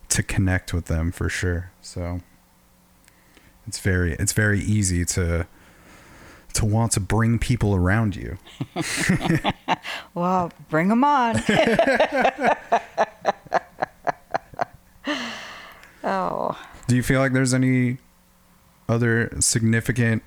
[0.09, 1.71] to connect with them for sure.
[1.81, 2.21] So
[3.67, 5.47] it's very it's very easy to
[6.53, 8.37] to want to bring people around you.
[10.13, 11.37] well, bring them on.
[16.03, 17.97] oh, Do you feel like there's any
[18.87, 20.23] other significant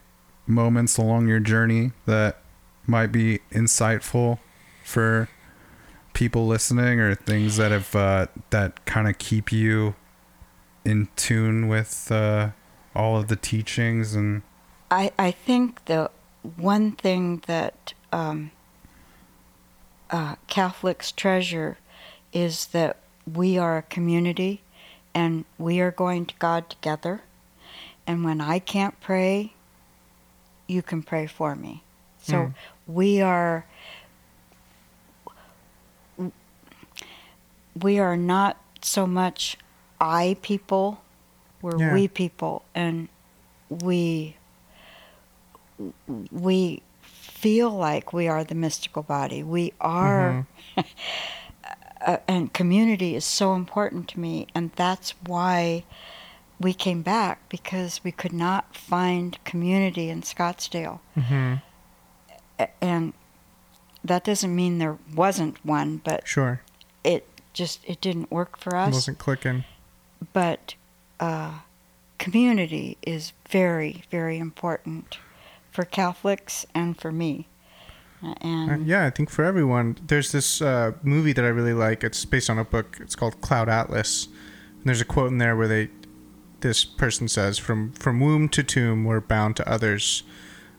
[0.46, 2.38] moments along your journey that
[2.86, 4.38] might be insightful
[4.84, 5.28] for
[6.12, 9.94] people listening or things that have uh, that kind of keep you
[10.84, 12.50] in tune with uh,
[12.94, 14.42] all of the teachings and
[14.90, 16.10] I, I think the
[16.56, 18.50] one thing that um,
[20.10, 21.78] uh, Catholics treasure
[22.32, 22.98] is that
[23.32, 24.60] we are a community
[25.14, 27.22] and we are going to God together.
[28.06, 29.54] And when I can't pray,
[30.68, 31.82] you can pray for me.
[32.22, 32.54] So Mm.
[32.86, 33.64] we are
[37.80, 39.58] we are not so much
[40.00, 41.02] I people,
[41.62, 41.92] we're Yeah.
[41.92, 43.08] we people and
[43.68, 44.36] we
[46.30, 49.42] we feel like we are the mystical body.
[49.42, 50.46] We are,
[52.06, 55.84] uh, and community is so important to me, and that's why
[56.58, 61.54] we came back because we could not find community in Scottsdale, Mm-hmm.
[62.58, 63.12] A- and
[64.02, 66.62] that doesn't mean there wasn't one, but Sure.
[67.04, 68.88] it just it didn't work for us.
[68.88, 69.64] It wasn't clicking.
[70.32, 70.74] But
[71.20, 71.58] uh,
[72.18, 75.18] community is very, very important
[75.76, 77.48] for Catholics and for me.
[78.22, 81.74] Uh, Uh, And yeah, I think for everyone, there's this uh, movie that I really
[81.74, 82.02] like.
[82.02, 82.96] It's based on a book.
[83.00, 84.26] It's called Cloud Atlas.
[84.26, 85.90] And there's a quote in there where they,
[86.60, 90.22] this person says, "From from womb to tomb, we're bound to others,"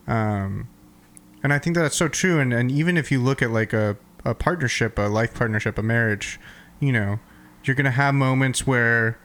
[0.08, 0.68] um,
[1.43, 2.39] and I think that that's so true.
[2.39, 3.95] And and even if you look at like a
[4.26, 6.39] a partnership, a life partnership, a marriage,
[6.80, 7.20] you know,
[7.64, 9.20] you're gonna have moments where,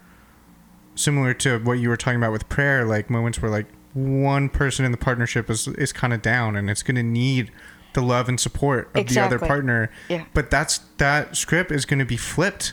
[0.94, 4.84] similar to what you were talking about with prayer, like moments where like one person
[4.84, 7.50] in the partnership is is kind of down, and it's gonna need
[7.94, 9.90] the love and support of the other partner.
[10.08, 10.24] Yeah.
[10.34, 12.72] But that's that script is going to be flipped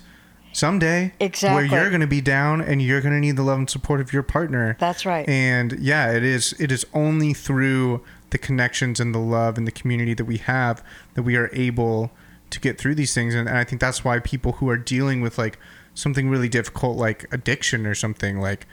[0.53, 1.13] someday.
[1.19, 1.55] Exactly.
[1.69, 4.01] Where you're going to be down and you're going to need the love and support
[4.01, 4.77] of your partner.
[4.79, 5.27] that's right.
[5.27, 9.71] And yeah, it is it is only through the connections and the love and the
[9.71, 10.83] community that we have
[11.15, 12.11] that we are able
[12.51, 13.35] to get through these things.
[13.35, 15.59] And, and I think that's why people who are dealing with like
[15.93, 18.67] something really difficult like addiction or something like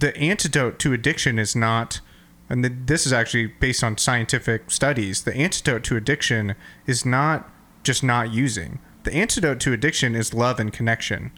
[0.00, 2.00] the antidote to addiction is not
[2.48, 6.54] and th- this is actually based on scientific studies the antidote to addiction
[6.86, 7.48] is not
[7.84, 11.30] just not using the antidote to addiction is love and connection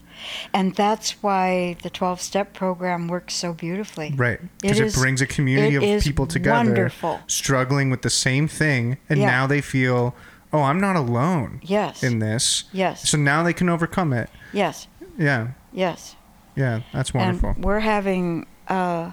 [0.53, 4.13] and that's why the 12 step program works so beautifully.
[4.15, 7.19] right because it, brings a community of people together Wonderful.
[7.27, 9.27] struggling with the same thing and Yeah.
[9.27, 10.13] now they feel
[10.51, 12.03] oh i'm not alone Yes.
[12.03, 13.07] in this yes.
[13.09, 14.87] so now they can overcome it yes.
[15.17, 16.15] yeah Yes.
[16.55, 19.11] yeah that's wonderful And we're having, uh,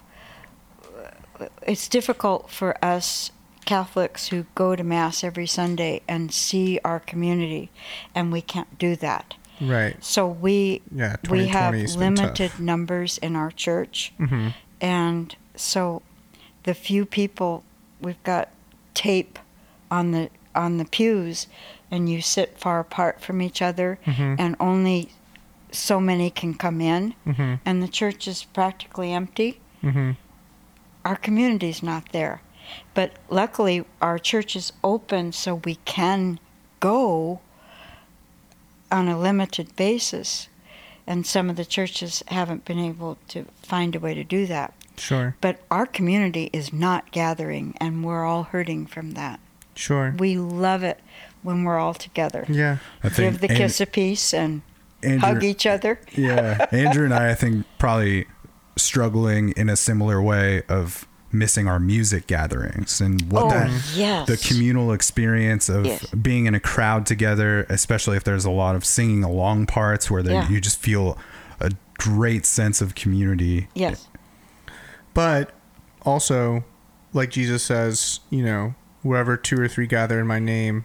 [1.67, 3.31] it's difficult for us
[3.65, 7.71] Catholics who go to Mass every Sunday and see our community,
[8.15, 9.35] and we can't do that.
[9.61, 12.59] right So we yeah we have limited tough.
[12.73, 14.49] numbers in our church, hmm
[14.81, 16.01] and so
[16.65, 17.63] the few people
[18.01, 18.49] we've got
[18.95, 19.39] tape
[19.91, 21.47] on the on the pews,
[21.91, 24.37] and you sit far apart from each other, Mhm.
[24.39, 25.11] and only
[25.73, 29.61] so many can come in, hmm and the church is practically empty.
[29.81, 30.12] hmm
[31.05, 32.41] Our community's not there,
[32.95, 36.39] but luckily our church is open, so we can
[36.81, 37.41] go
[38.91, 40.49] on a limited basis.
[41.07, 44.73] And some of the churches haven't been able to find a way to do that.
[44.97, 49.41] sure But our community is not gathering, and we're all hurting from that.
[49.75, 51.01] sure We love it
[51.43, 52.45] when we're all together.
[52.49, 54.62] yeah I think Give the kiss of peace and
[55.03, 56.01] Andrew- hug each other.
[56.15, 58.27] yeah andrew and i i think probably
[58.77, 64.27] struggling in a similar way of missing our music gatherings and what Oh, that yes.
[64.27, 66.05] the communal experience of Yes.
[66.11, 70.23] being in a crowd together, especially if there's a lot of singing along parts where
[70.23, 70.49] Yeah.
[70.49, 71.17] you just feel
[71.61, 73.69] a great sense of community.
[73.75, 74.09] Yes.
[75.15, 75.53] But
[76.03, 76.65] also,
[77.13, 80.85] like Jesus says, you know, wherever two or three gather in my name,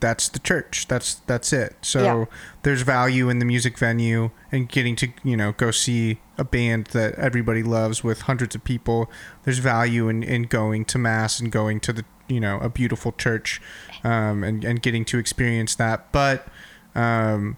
[0.00, 0.86] that's the church.
[0.88, 1.76] That's that's it.
[1.82, 2.24] So Yeah.
[2.62, 6.88] there's value in the music venue and getting to you know go see a band
[6.88, 9.10] that everybody loves with hundreds of people.
[9.44, 13.12] There's value in, in going to mass and going to the you know a beautiful
[13.12, 13.60] church,
[14.04, 16.12] um, and and getting to experience that.
[16.12, 16.46] But
[16.94, 17.56] um,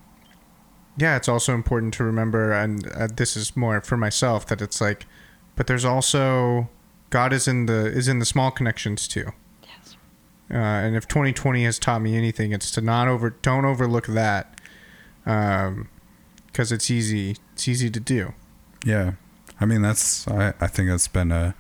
[0.97, 4.81] yeah, it's also important to remember, and uh, this is more for myself that it's
[4.81, 5.07] like,
[5.57, 6.69] but there's also
[7.11, 9.33] God is in the is in the small connections too.
[10.51, 10.57] Yes.
[10.57, 14.59] Uh, and if 2020 has taught me anything, it's to not over don't overlook that,
[15.25, 18.35] because it's easy it's easy to do.
[18.85, 19.13] Yeah.
[19.61, 21.53] I mean, that's, I, I think that's been a,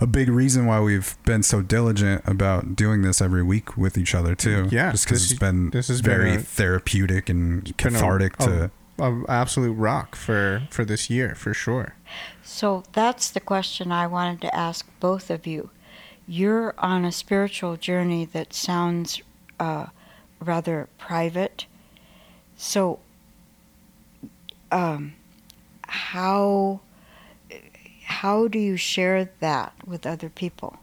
[0.00, 4.12] a big reason why we've been so diligent about doing this every week with each
[4.12, 4.66] other, too.
[4.72, 7.70] Yeah, Just because this it's is- been this has been very a- therapeutic and been
[7.70, 8.70] a- cathartic a- to.
[9.00, 11.94] A absolute rock for for this year for sure.
[12.42, 15.70] So that's the question I wanted to ask both of you.
[16.28, 19.22] You're on a spiritual journey that sounds
[19.58, 19.86] uh,
[20.40, 21.64] rather private.
[22.56, 22.98] So,
[24.70, 25.14] um,
[25.84, 26.80] how
[28.04, 30.78] how do you share that with other people?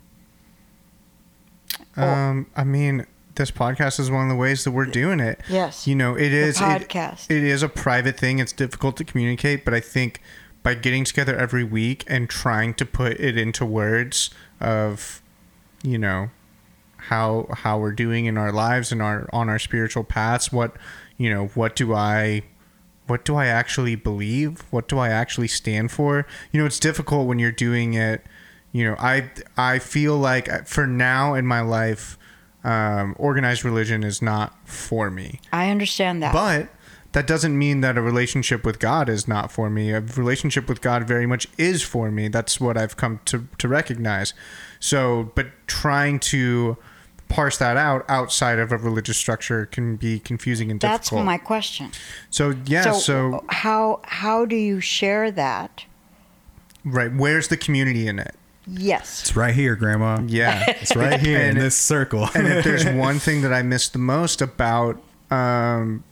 [1.98, 5.42] Um, I mean, this podcast is one of the ways that we're doing it.
[5.50, 5.88] Yes.
[5.88, 7.30] You know, it is it- podcast.
[7.30, 8.40] it is a private thing.
[8.40, 10.22] It's difficult to communicate, but I think
[10.64, 14.30] by getting together every week and trying to put it into words
[14.60, 15.22] of,
[15.86, 16.30] you know,
[16.98, 20.76] how how we're doing in our lives and our on our spiritual paths, what
[21.18, 22.44] you know, what do I
[23.08, 24.64] what do I actually believe?
[24.72, 26.26] What do I actually stand for?
[26.52, 28.26] You know, it's difficult when you're doing it.
[28.72, 32.18] You know, I I feel like uh, for now in my life,
[32.64, 35.40] um, organized religion is not for me.
[35.54, 36.34] I understand that.
[36.34, 36.70] But
[37.16, 39.92] that doesn't mean that a relationship with God is not for me.
[39.92, 42.28] A relationship with God very much is for me.
[42.28, 44.34] That's what I've come to, to recognize.
[44.80, 46.78] So, but trying to
[47.28, 51.26] parse that out outside of a religious structure can be confusing and that's difficult.
[51.26, 51.92] my question.
[52.30, 55.86] so, yeah, so, so how how do you share that?
[56.84, 58.36] right, where's the community in it?
[58.68, 59.22] Yes.
[59.22, 60.22] It's right here, Grandma.
[60.28, 60.64] Yeah.
[60.82, 62.30] It's right here in And- this circle.
[62.36, 65.02] and if there's one thing that I miss the most about
[65.32, 66.04] um,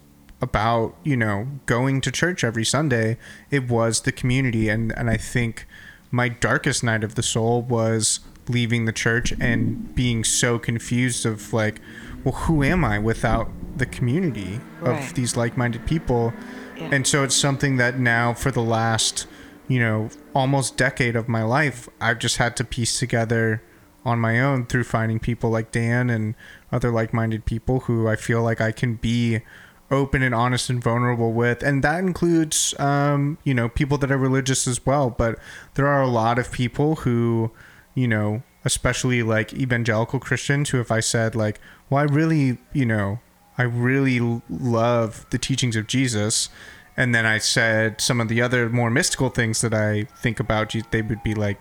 [0.42, 3.18] about you know going to church every Sunday,
[3.52, 5.68] it was the community, and and I think
[6.12, 11.54] my darkest night of the soul was leaving the church and being so confused of
[11.54, 11.80] like,
[12.24, 15.16] well, who am I without the community of Right.
[15.16, 16.34] these like-minded people?
[16.78, 16.90] Yeah.
[16.92, 19.28] And so it's something that now for the last,
[19.68, 23.62] you know, almost decade of my life, I've just had to piece together
[24.06, 26.36] on my own through finding people like Dan and
[26.72, 29.42] other like-minded people who I feel like I can be
[29.92, 34.18] open and honest and vulnerable with, and that includes, um, you know, people that are
[34.18, 35.10] religious as well.
[35.10, 35.38] But
[35.76, 37.52] there are a lot of people who,
[37.96, 42.86] you know, especially like evangelical Christians, who if I said like, well, I really, you
[42.86, 43.20] know,
[43.58, 46.50] I really love the teachings of Jesus.
[46.96, 50.74] And then I said some of the other more mystical things that I think about,
[50.92, 51.60] they would be like,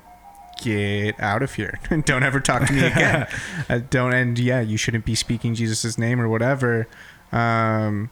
[0.62, 1.78] get out of here.
[1.90, 3.26] And don't ever talk to me again.
[3.68, 6.86] uh, don't, and yeah, you shouldn't be speaking Jesus' name or whatever.
[7.30, 8.10] Um,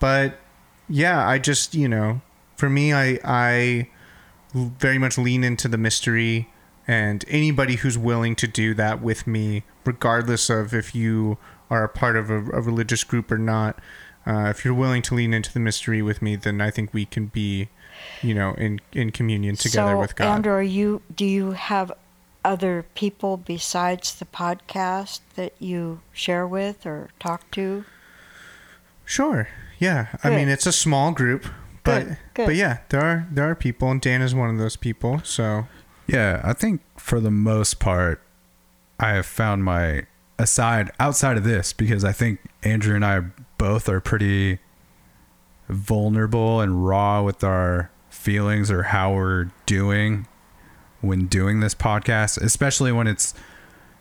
[0.00, 0.38] but
[0.88, 2.20] yeah, I just, you know,
[2.56, 3.88] for me, I, I
[4.54, 6.48] very much lean into the mystery
[6.86, 11.38] and anybody who's willing to do that with me, regardless of if you
[11.70, 13.78] are a part of a, a religious group or not,
[14.26, 17.04] uh, if you're willing to lean into the mystery with me, then I think we
[17.04, 17.68] can be,
[18.22, 20.26] you know, in in communion together so, with God.
[20.26, 21.92] Andrew, are you do you have
[22.44, 27.84] other people besides the podcast that you share with or talk to?
[29.04, 29.48] Sure.
[29.78, 30.08] Yeah.
[30.22, 31.46] I mean, it's a small group,
[31.82, 32.46] but Good, good.
[32.46, 35.20] but yeah, there are there are people, and Dan is one of those people.
[35.24, 35.66] So
[36.06, 38.20] Yeah, I think for the most part,
[39.00, 40.06] I have found my
[40.38, 43.20] aside outside of this because I think Andrew and I
[43.58, 44.58] both are pretty
[45.68, 50.26] vulnerable and raw with our feelings or how we're doing
[51.00, 53.34] when doing this podcast, especially when it's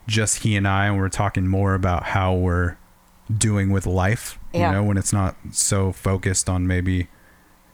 [0.07, 2.77] just he and I and we're talking more about how we're
[3.35, 4.37] doing with life.
[4.53, 4.67] Yeah.
[4.69, 7.07] You know, when it's not so focused on maybe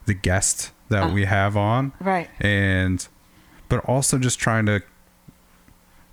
[0.05, 1.13] the guest that Uh.
[1.13, 2.29] we have on Right.
[2.39, 3.07] and
[3.69, 4.81] but also just trying to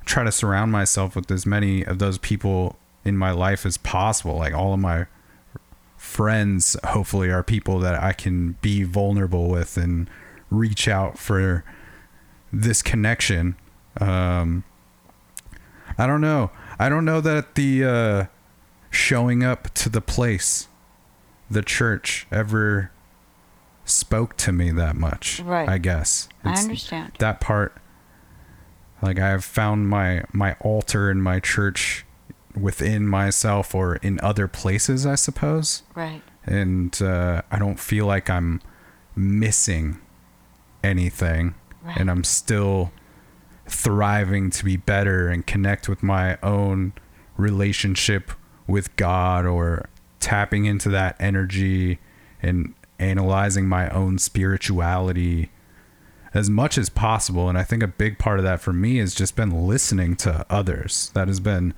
[0.04, 4.36] try to surround myself with as many of those people in my life as possible
[4.36, 5.06] like all of my
[5.96, 10.08] friends hopefully are people that I can be vulnerable with and
[10.50, 11.64] reach out for
[12.52, 13.56] this connection
[14.00, 14.62] um
[15.98, 16.50] I don't know.
[16.78, 18.24] I don't know that the uh,
[18.90, 20.68] showing up to the place,
[21.50, 22.90] the church, ever
[23.86, 25.40] spoke to me that much.
[25.40, 25.68] Right.
[25.68, 26.28] I guess.
[26.44, 27.12] I understand.
[27.18, 27.76] That part.
[29.02, 32.04] Like I have found my my altar in my church
[32.58, 36.22] within myself or in other places, I suppose Right.
[36.46, 38.62] and uh, I don't feel like I'm
[39.14, 39.98] missing
[40.82, 41.98] anything, Right.
[41.98, 42.92] and I'm still
[43.68, 46.94] thriving to be better and connect with my own
[47.36, 48.30] relationship
[48.66, 49.88] with God or
[50.20, 51.98] tapping into that energy
[52.42, 55.50] and analyzing my own spirituality
[56.34, 57.48] as much as possible.
[57.48, 60.44] And I think a big part of that for me has just been listening to
[60.50, 61.10] others.
[61.14, 61.74] That has been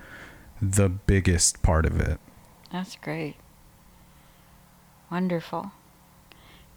[0.60, 2.18] the biggest part of it.
[2.72, 3.36] That's great.
[5.10, 5.72] Wonderful.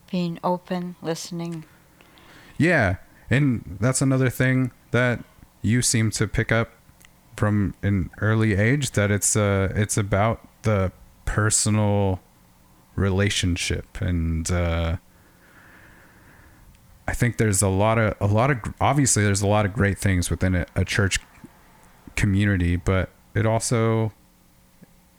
[0.10, 1.66] Being open, listening.
[2.58, 2.98] Yeah,
[3.30, 5.24] and that's another thing that
[5.62, 6.72] you seem to pick up
[7.36, 10.92] from an early age that it's uh it's about the
[11.26, 12.20] personal
[12.96, 14.98] relationship and uh
[17.08, 19.98] I think there's a lot of a lot of obviously there's a lot of great
[19.98, 21.20] things within a, a church
[22.16, 24.12] community, but it also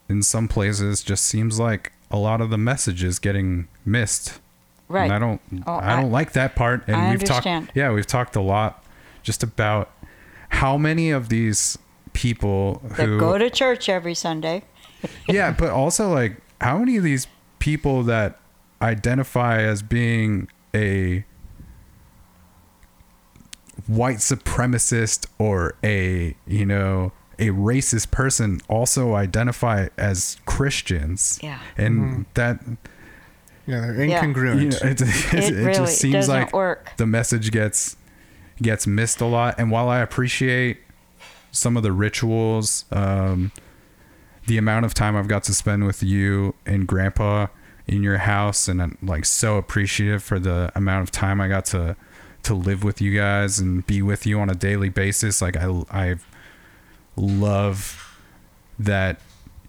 [0.09, 4.41] in some places just seems like a lot of the message is getting missed.
[4.89, 5.05] Right.
[5.05, 6.85] And I don't Oh, I don't I- like that part.
[6.87, 7.73] And I we've talked understand.
[7.75, 8.85] yeah, we've talked a lot
[9.23, 9.91] just about
[10.51, 11.79] how many of these
[12.13, 14.63] people that who go to church every Sunday.
[15.29, 17.27] yeah, but also like how many of these
[17.63, 18.41] people that
[18.83, 21.25] identify as being a
[23.87, 31.39] white supremacist or a you know a racist person also identify as Christians.
[31.43, 31.59] Yeah.
[31.77, 32.61] And that
[33.67, 34.25] Yeah, they're Yeah.
[34.25, 34.61] incongruent.
[34.61, 35.01] you know, it,
[35.33, 36.91] it, It it just seems like work.
[36.97, 37.97] the message gets
[38.61, 39.55] gets missed a lot.
[39.59, 40.79] And while I appreciate
[41.53, 43.53] some of the rituals, um,
[44.47, 47.47] the amount of time I've got to spend with you and Grandpa
[47.87, 51.65] in your house, and I'm like so appreciative for the amount of time I got
[51.67, 51.97] to
[52.45, 55.41] to live with you guys and be with you on a daily basis.
[55.41, 56.17] Like I I
[57.17, 58.19] love
[58.79, 59.21] that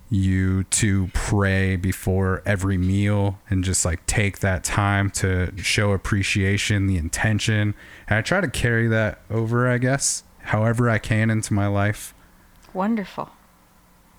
[0.10, 6.86] you to pray before every meal and just like take that time to show appreciation,
[6.86, 7.74] the intention.
[8.08, 12.14] And I try to carry that over, I guess, however I can into my life.
[12.74, 13.30] Wonderful.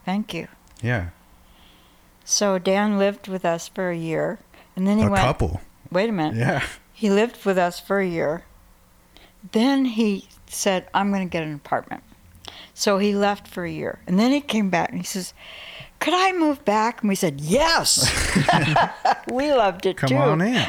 [0.05, 0.49] Thank you.
[0.83, 1.09] Yeah.
[2.25, 4.39] So Dan lived with us for a year,
[4.77, 5.23] and then he a went.
[5.25, 5.61] couple.
[5.91, 6.37] Wait a minute.
[6.37, 6.65] Yeah.
[6.93, 8.45] He lived with us for a year.
[9.53, 12.03] Then he said, "I'm going to get an apartment."
[12.73, 15.35] So he left for a year, and then he came back and he says,
[16.01, 18.09] "Could I move back?" And we said, "Yes."
[19.33, 20.17] we loved it Come too.
[20.17, 20.67] on in.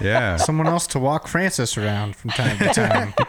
[0.00, 0.36] Yeah.
[0.36, 3.14] Someone else to walk Francis around from time to time.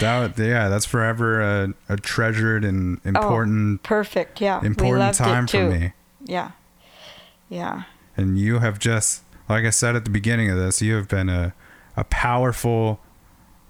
[0.00, 4.40] that, yeah, that's forever a, a treasured and important Perfect.
[4.40, 4.60] Yeah.
[4.62, 5.92] Oh, important time for me.
[6.24, 6.52] Yeah.
[7.48, 7.82] Yeah.
[8.16, 11.28] and you have just like i said at the beginning of this you have been
[11.28, 11.54] a,
[11.96, 13.00] a powerful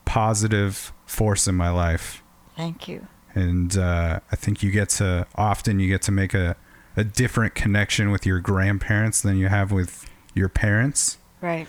[0.05, 2.23] positive force in my life
[2.57, 3.07] Thank you.
[3.35, 6.57] and uh, i think you get to often you get to make a,
[6.97, 11.67] a different connection with your grandparents than you have with your parents Right.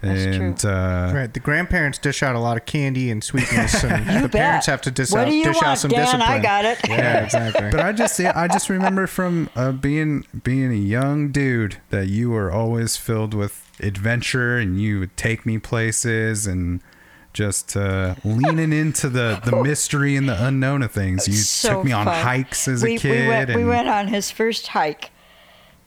[0.00, 0.70] That's and true.
[0.70, 1.32] Uh, Right.
[1.34, 4.32] The grandparents dish out a lot of candy and sweetness, and the bet.
[4.32, 6.00] parents have to dish what out, do you dish out some Dan?
[6.00, 6.22] discipline.
[6.22, 6.78] I got it.
[6.88, 7.70] Yeah, exactly.
[7.70, 12.30] but I just I just remember from uh, being being a young dude that you
[12.30, 16.80] were always filled with adventure and you would take me places and
[17.32, 21.28] just uh, leaning into the, the mystery and the unknown of things.
[21.28, 22.24] You so took me on fun.
[22.24, 23.22] hikes as we, a kid.
[23.22, 25.10] We went, we went on his first hike,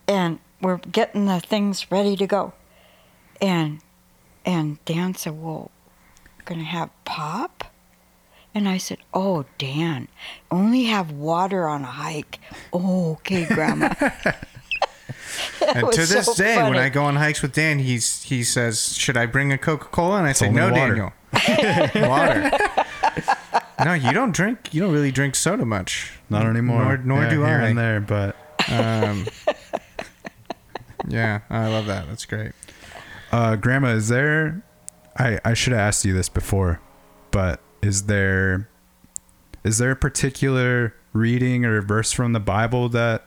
[0.08, 2.54] and we're getting the things ready to go,
[3.42, 3.80] and
[4.45, 5.72] and Dan said, "Well,
[6.45, 7.65] gonna have pop,"
[8.55, 10.07] and I said, "Oh, Dan,
[10.49, 12.39] only have water on a hike."
[12.73, 13.93] Oh, okay, Grandma.
[15.76, 16.76] And to this so day, when.
[16.76, 20.18] I go on hikes with Dan, he's he says, "Should I bring a Coca Cola?"
[20.18, 22.51] And I say, "No, water." Daniel, water."
[23.85, 24.73] no, you don't drink.
[24.73, 26.11] You don't really drink soda much.
[26.30, 26.84] Not anymore.
[26.84, 27.68] Nor, nor Yeah, do here I.
[27.68, 28.35] and there, but
[28.69, 29.26] Um,
[31.07, 32.07] yeah, I love that.
[32.07, 32.51] That's great.
[33.32, 34.64] Uh, Grandma, is there?
[35.18, 36.80] I I should have asked you this before,
[37.32, 38.70] but is there
[39.64, 43.26] is there a particular reading or verse from the Bible that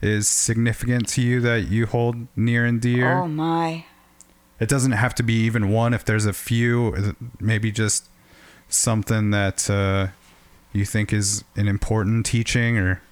[0.00, 3.12] is significant to you that you hold near and dear?
[3.18, 3.84] oh my,
[4.58, 5.94] It doesn't have to be even one.
[5.94, 8.08] If there's a few, maybe just
[8.68, 10.08] something that uh,
[10.72, 13.02] you think is an important teaching, or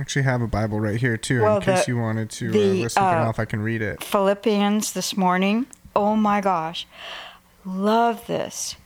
[0.00, 2.58] actually have a Bible right here too, Well, in case the- you wanted to the,
[2.58, 3.02] uh, listen.
[3.02, 4.02] I don't uh, know if I can read it.
[4.02, 5.66] Philippians this morning.
[5.94, 6.86] Oh my gosh,
[7.64, 8.76] love this.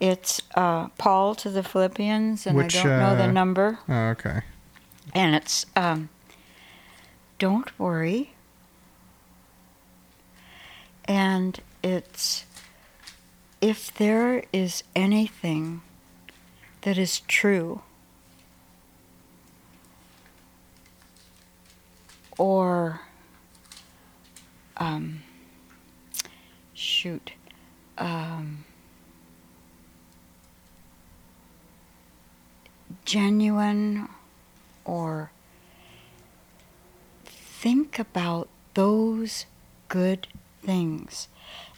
[0.00, 3.78] It's uh, Paul to the Philippians, and Which, I don't know the uh, number.
[3.88, 4.42] Oh, okay.
[5.14, 6.10] And it's um,
[7.38, 8.32] don't worry.
[11.06, 12.44] And it's
[13.60, 15.80] if there is anything
[16.82, 17.82] that is true
[22.38, 23.00] or
[24.76, 25.22] um,
[26.74, 27.32] shoot
[27.98, 28.64] um,
[33.04, 34.08] genuine
[34.84, 35.30] or
[37.24, 39.46] think about those
[39.88, 40.26] good
[40.62, 41.28] things.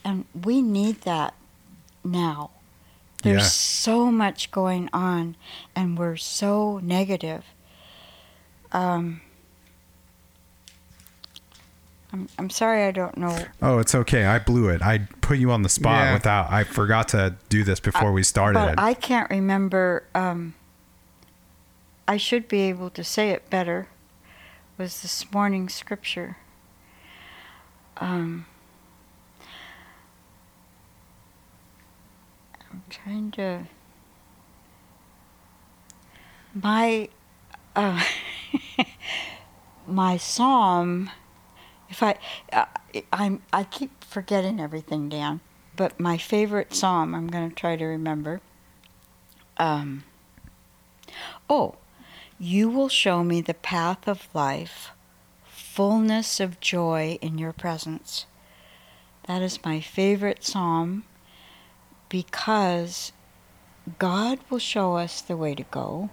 [0.04, 1.34] And we need that
[2.04, 2.50] now.
[3.22, 3.48] There's Yeah.
[3.48, 5.36] so much going on,
[5.74, 7.44] and we're so negative.
[8.70, 9.20] Um,
[12.12, 13.36] I'm, I'm sorry I don't know.
[13.60, 14.24] Oh, it's okay.
[14.24, 14.80] I blew it.
[14.80, 16.12] I put you on the spot Yeah.
[16.14, 16.50] without.
[16.50, 18.58] I forgot to do this before we started.
[18.58, 20.04] But I can't remember.
[20.14, 20.54] Um,
[22.06, 23.88] I should be able to say it better.
[24.78, 26.38] Was this morning's scripture?
[27.98, 28.46] Um,
[32.70, 33.64] I'm trying to.
[36.54, 37.08] My,
[37.76, 38.02] uh,
[39.86, 41.10] my psalm.
[41.88, 42.16] If I,
[42.52, 42.66] uh,
[43.12, 45.40] I'm, I keep forgetting everything, Dan.
[45.76, 48.40] But my favorite psalm, I'm going to try to remember.
[49.56, 50.04] Um,
[51.48, 51.76] oh,
[52.38, 54.90] you will show me the path of life,
[55.44, 58.26] fullness of joy in your presence.
[59.26, 61.04] That is my favorite psalm
[62.08, 63.12] because
[63.98, 66.10] God will show us the way to go,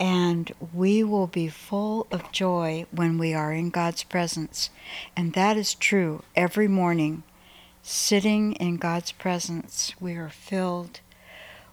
[0.00, 4.70] and we will be full of joy when we are in God's presence.
[5.16, 7.22] And that is true every morning.
[7.82, 11.00] Sitting in God's presence, we are filled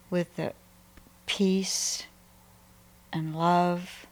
[0.09, 0.53] with the
[1.25, 2.03] peace
[3.11, 4.05] and love.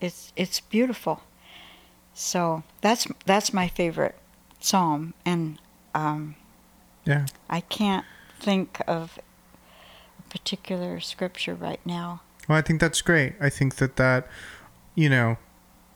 [0.00, 1.22] It's it's beautiful.
[2.14, 4.16] So that's that's my favorite
[4.60, 5.58] psalm, and
[5.94, 6.36] um,
[7.04, 7.26] Yeah.
[7.48, 8.04] I can't
[8.38, 9.18] think of
[10.18, 12.20] a particular scripture right now.
[12.48, 13.34] Well, I think that's great.
[13.40, 14.26] I think that that,
[14.94, 15.36] you know,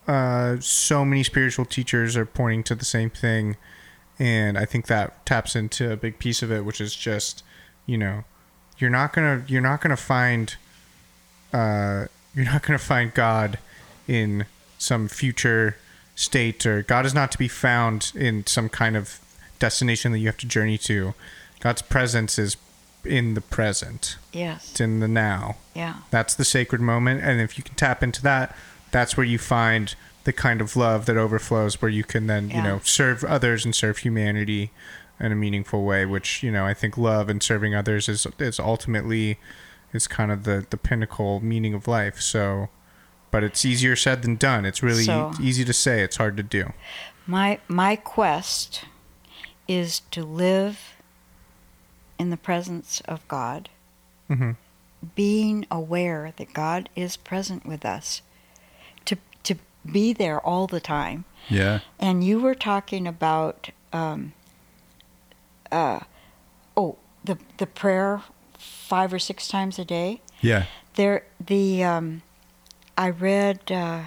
[0.07, 3.57] uh, so many spiritual teachers are pointing to the same thing,
[4.19, 7.43] and I think that taps into a big piece of it, which is just,
[7.87, 8.25] you know,
[8.79, 10.55] you're not gonna you're not gonna find,
[11.53, 13.59] uh, you're not gonna find God
[14.07, 14.47] in
[14.79, 15.77] some future
[16.15, 19.19] state, or God is not to be found in some kind of
[19.59, 21.15] destination that you have to journey to.
[21.61, 22.57] God's presence is
[23.07, 24.17] in the present.
[24.33, 24.71] Yes.
[24.71, 25.57] It's in the now.
[25.75, 25.97] Yeah.
[26.11, 27.23] That's the sacred moment.
[27.23, 28.55] And if you can tap into that,
[28.91, 32.61] that's where you find the kind of love that overflows where you can then, you
[32.63, 34.71] know, serve others and serve humanity
[35.21, 38.59] in a meaningful way, which, you know, I think love and serving others is is
[38.59, 39.39] ultimately
[39.93, 42.21] is kind of the, the pinnacle meaning of life.
[42.21, 42.69] So
[43.31, 44.65] but it's easier said than done.
[44.65, 46.73] It's really So- easy to say, it's hard to do.
[47.27, 48.85] My my quest
[49.69, 50.96] is to live
[52.19, 53.69] in the presence of God,
[54.29, 54.53] hmm
[55.15, 58.23] being aware that God is present with us,
[59.05, 59.57] to to
[59.91, 61.25] be there all the time.
[61.49, 61.81] yeah.
[61.99, 64.33] And you were talking about um,
[65.71, 66.01] uh,
[66.77, 68.23] oh the the prayer
[68.59, 70.23] five or six times a day.
[70.41, 70.65] Yeah.
[70.95, 72.23] There the um,
[72.97, 74.05] I read uh,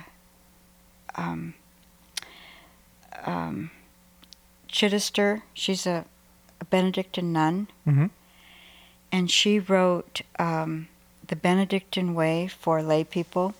[1.15, 1.53] um,
[3.25, 3.71] um,
[4.67, 5.43] Chittister.
[5.53, 6.05] She's a
[6.69, 8.05] Benedictine nun, hmm
[9.11, 10.87] and she wrote um,
[11.27, 13.55] the Benedictine Way for lay people.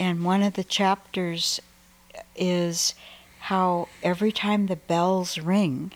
[0.00, 1.60] And one of the chapters
[2.34, 2.94] is
[3.38, 5.92] how every time the bells ring,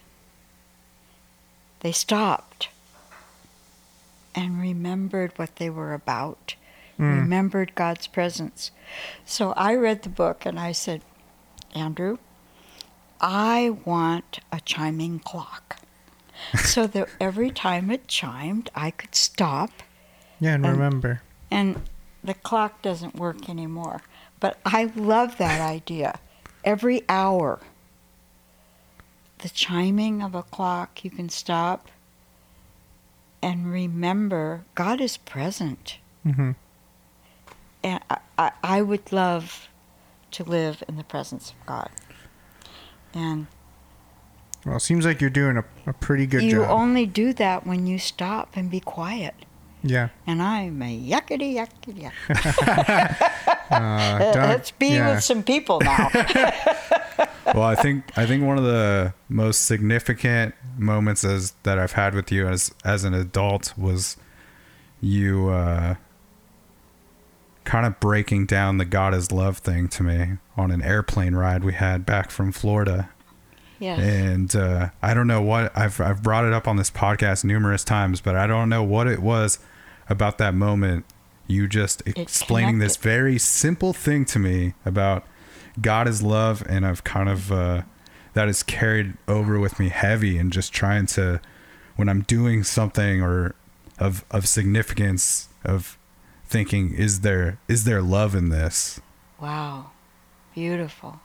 [1.81, 2.69] they stopped
[4.35, 6.55] and remembered what they were about,
[6.99, 7.23] Mm.
[7.23, 8.71] remembered God's presence.
[9.25, 11.03] So I read the book and I said,
[11.75, 12.19] Andrew,
[13.21, 15.79] I want a chiming clock.
[16.65, 19.71] So that every time it chimed, I could stop
[20.41, 21.23] Yeah, and And- remember.
[21.51, 21.83] and
[22.25, 24.03] the clock doesn't work anymore.
[24.41, 26.19] But I love that idea.
[26.65, 27.61] Every hour,
[29.39, 31.89] the chiming of a clock, you can stop
[33.43, 35.99] and remember God is present.
[36.23, 36.53] hmm
[37.83, 39.69] And I, I, I would love
[40.33, 41.91] to live in the presence of God.
[43.13, 43.49] And
[44.65, 46.61] Well, it seems like you're doing a, a pretty good you job.
[46.61, 49.35] You only do that when you stop and be quiet.
[49.83, 50.11] yeah.
[50.27, 53.39] And I'm a yuckity yuckity yuck.
[53.73, 55.15] Uh, Let's be yeah.
[55.15, 56.11] with some people now.
[57.55, 62.15] well, I think I think one of the most significant moments as that I've had
[62.15, 64.19] with you as as an adult was
[65.01, 65.95] you uh,
[67.65, 71.65] kind of breaking down the God is love thing to me on an airplane ride
[71.65, 73.09] we had back from Florida.
[73.99, 77.85] And uh, I don't know what I've I've brought it up on this podcast numerous
[77.85, 79.59] times, but I don't know what it was
[80.09, 81.05] about that moment.
[81.47, 85.25] You just explaining this very simple thing to me about
[85.81, 87.83] God is love, and I've kind of uh,
[88.35, 91.41] that is carried over with me heavy, and just trying to
[91.97, 93.55] when I'm doing something or
[93.99, 95.99] of of significance of
[96.45, 99.01] thinking is there is there love in this
[99.43, 99.91] Wow.
[100.55, 101.19] Beautiful.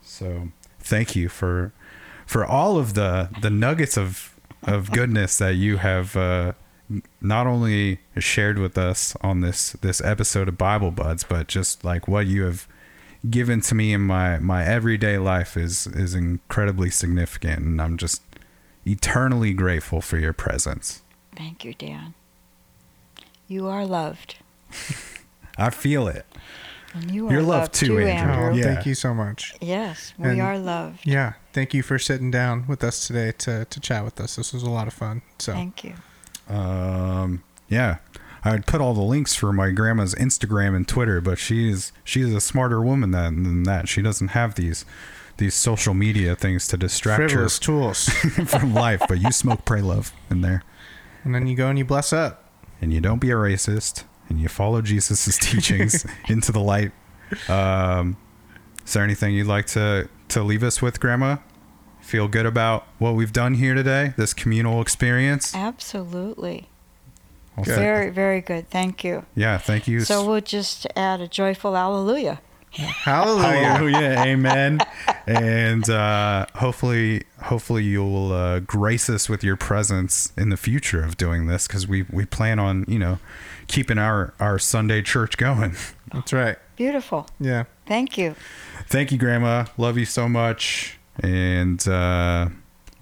[0.00, 0.50] So
[0.82, 1.72] thank you for
[2.26, 6.52] for all of the the nuggets of of goodness that you have uh,
[7.20, 12.06] not only shared with us on this this episode of Bible Buds, but just like
[12.06, 12.68] what you have
[13.28, 18.22] given to me in my my everyday life is is incredibly significant, and I'm just
[18.86, 21.02] eternally grateful for your presence.
[21.36, 22.14] Thank you, Dan.
[23.48, 24.36] You are loved.
[25.58, 26.26] I feel it.
[26.94, 28.34] And you You're loved loved too, too, Andrew.
[28.50, 28.62] Oh, Yeah.
[28.74, 29.54] thank you so much.
[29.60, 31.00] Yes, we And- are loved.
[31.04, 34.36] Yeah, thank you for sitting down with us today to, to chat with us.
[34.36, 35.22] This was a lot of fun.
[35.38, 35.94] So Thank you.
[36.54, 37.96] Um, yeah,
[38.44, 42.32] I would put all the links for my grandma's Instagram and Twitter, but she's she's
[42.34, 43.88] a smarter woman than, than that.
[43.88, 44.84] She doesn't have these
[45.38, 48.08] these social media things to distract frivolous tools,
[48.46, 49.02] from life.
[49.08, 50.62] But you smoke, pray, love in there,
[51.24, 52.50] and then you go and you bless up.
[52.82, 54.02] and you don't be a racist,
[54.32, 56.92] and you follow Jesus's teachings into the light.
[57.48, 58.16] Um,
[58.84, 61.36] is there anything you'd like to to leave us with, Grandma?
[62.00, 65.54] Feel good about what we've done here today, this communal experience.
[65.54, 66.68] Absolutely.
[67.56, 67.78] Well, Good.
[67.78, 68.68] Very, very good.
[68.70, 69.24] Thank you.
[69.34, 70.00] yeah, thank you.
[70.00, 72.40] So we'll just add a joyful hallelujah.
[72.72, 73.44] Hallelujah.
[73.44, 74.80] Hallelujah, amen.
[75.26, 81.18] and uh, hopefully, hopefully you'll uh, grace us with your presence in the future of
[81.18, 83.18] doing this because we we plan on you know
[83.68, 85.76] keeping our our Sunday church going.
[86.12, 86.56] That's right.
[86.76, 87.26] Beautiful.
[87.40, 87.64] Yeah.
[87.86, 88.34] Thank you.
[88.88, 89.66] Thank you, Grandma.
[89.76, 92.48] Love you so much, and uh,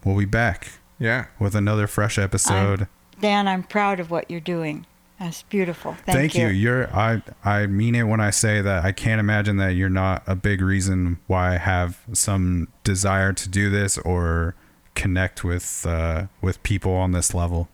[0.04, 0.68] we'll be back
[0.98, 1.26] Yeah.
[1.38, 2.86] with another fresh episode.
[3.20, 4.86] Dan, I'm proud of what you're doing.
[5.18, 5.96] That's beautiful.
[6.06, 6.46] Thank, you.
[6.48, 10.22] You're I I mean it when I say that I can't imagine that you're not
[10.26, 14.54] a big reason why I have some desire to do this or
[14.94, 17.68] connect with uh, with people on this level.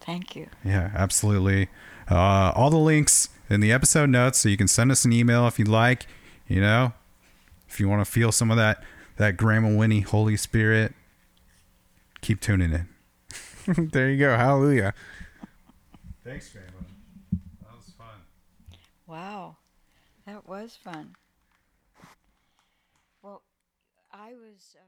[0.00, 0.48] Thank you.
[0.64, 1.68] Yeah, absolutely.
[2.10, 5.46] Uh, all the links in the episode notes, so you can send us an email
[5.46, 6.06] if you'd like.
[6.48, 6.92] You know,
[7.68, 8.82] if you want to feel some of that
[9.16, 10.94] that Grandma Winnie Holy Spirit,
[12.20, 13.88] keep tuning in.
[13.90, 14.36] there you go.
[14.36, 14.94] Hallelujah.
[16.24, 16.70] Thanks, Grandma.
[17.62, 18.20] That was fun.
[19.06, 19.56] Wow.
[20.26, 21.14] That was fun.
[23.22, 23.42] Well,
[24.12, 24.76] I was.
[24.78, 24.85] Uh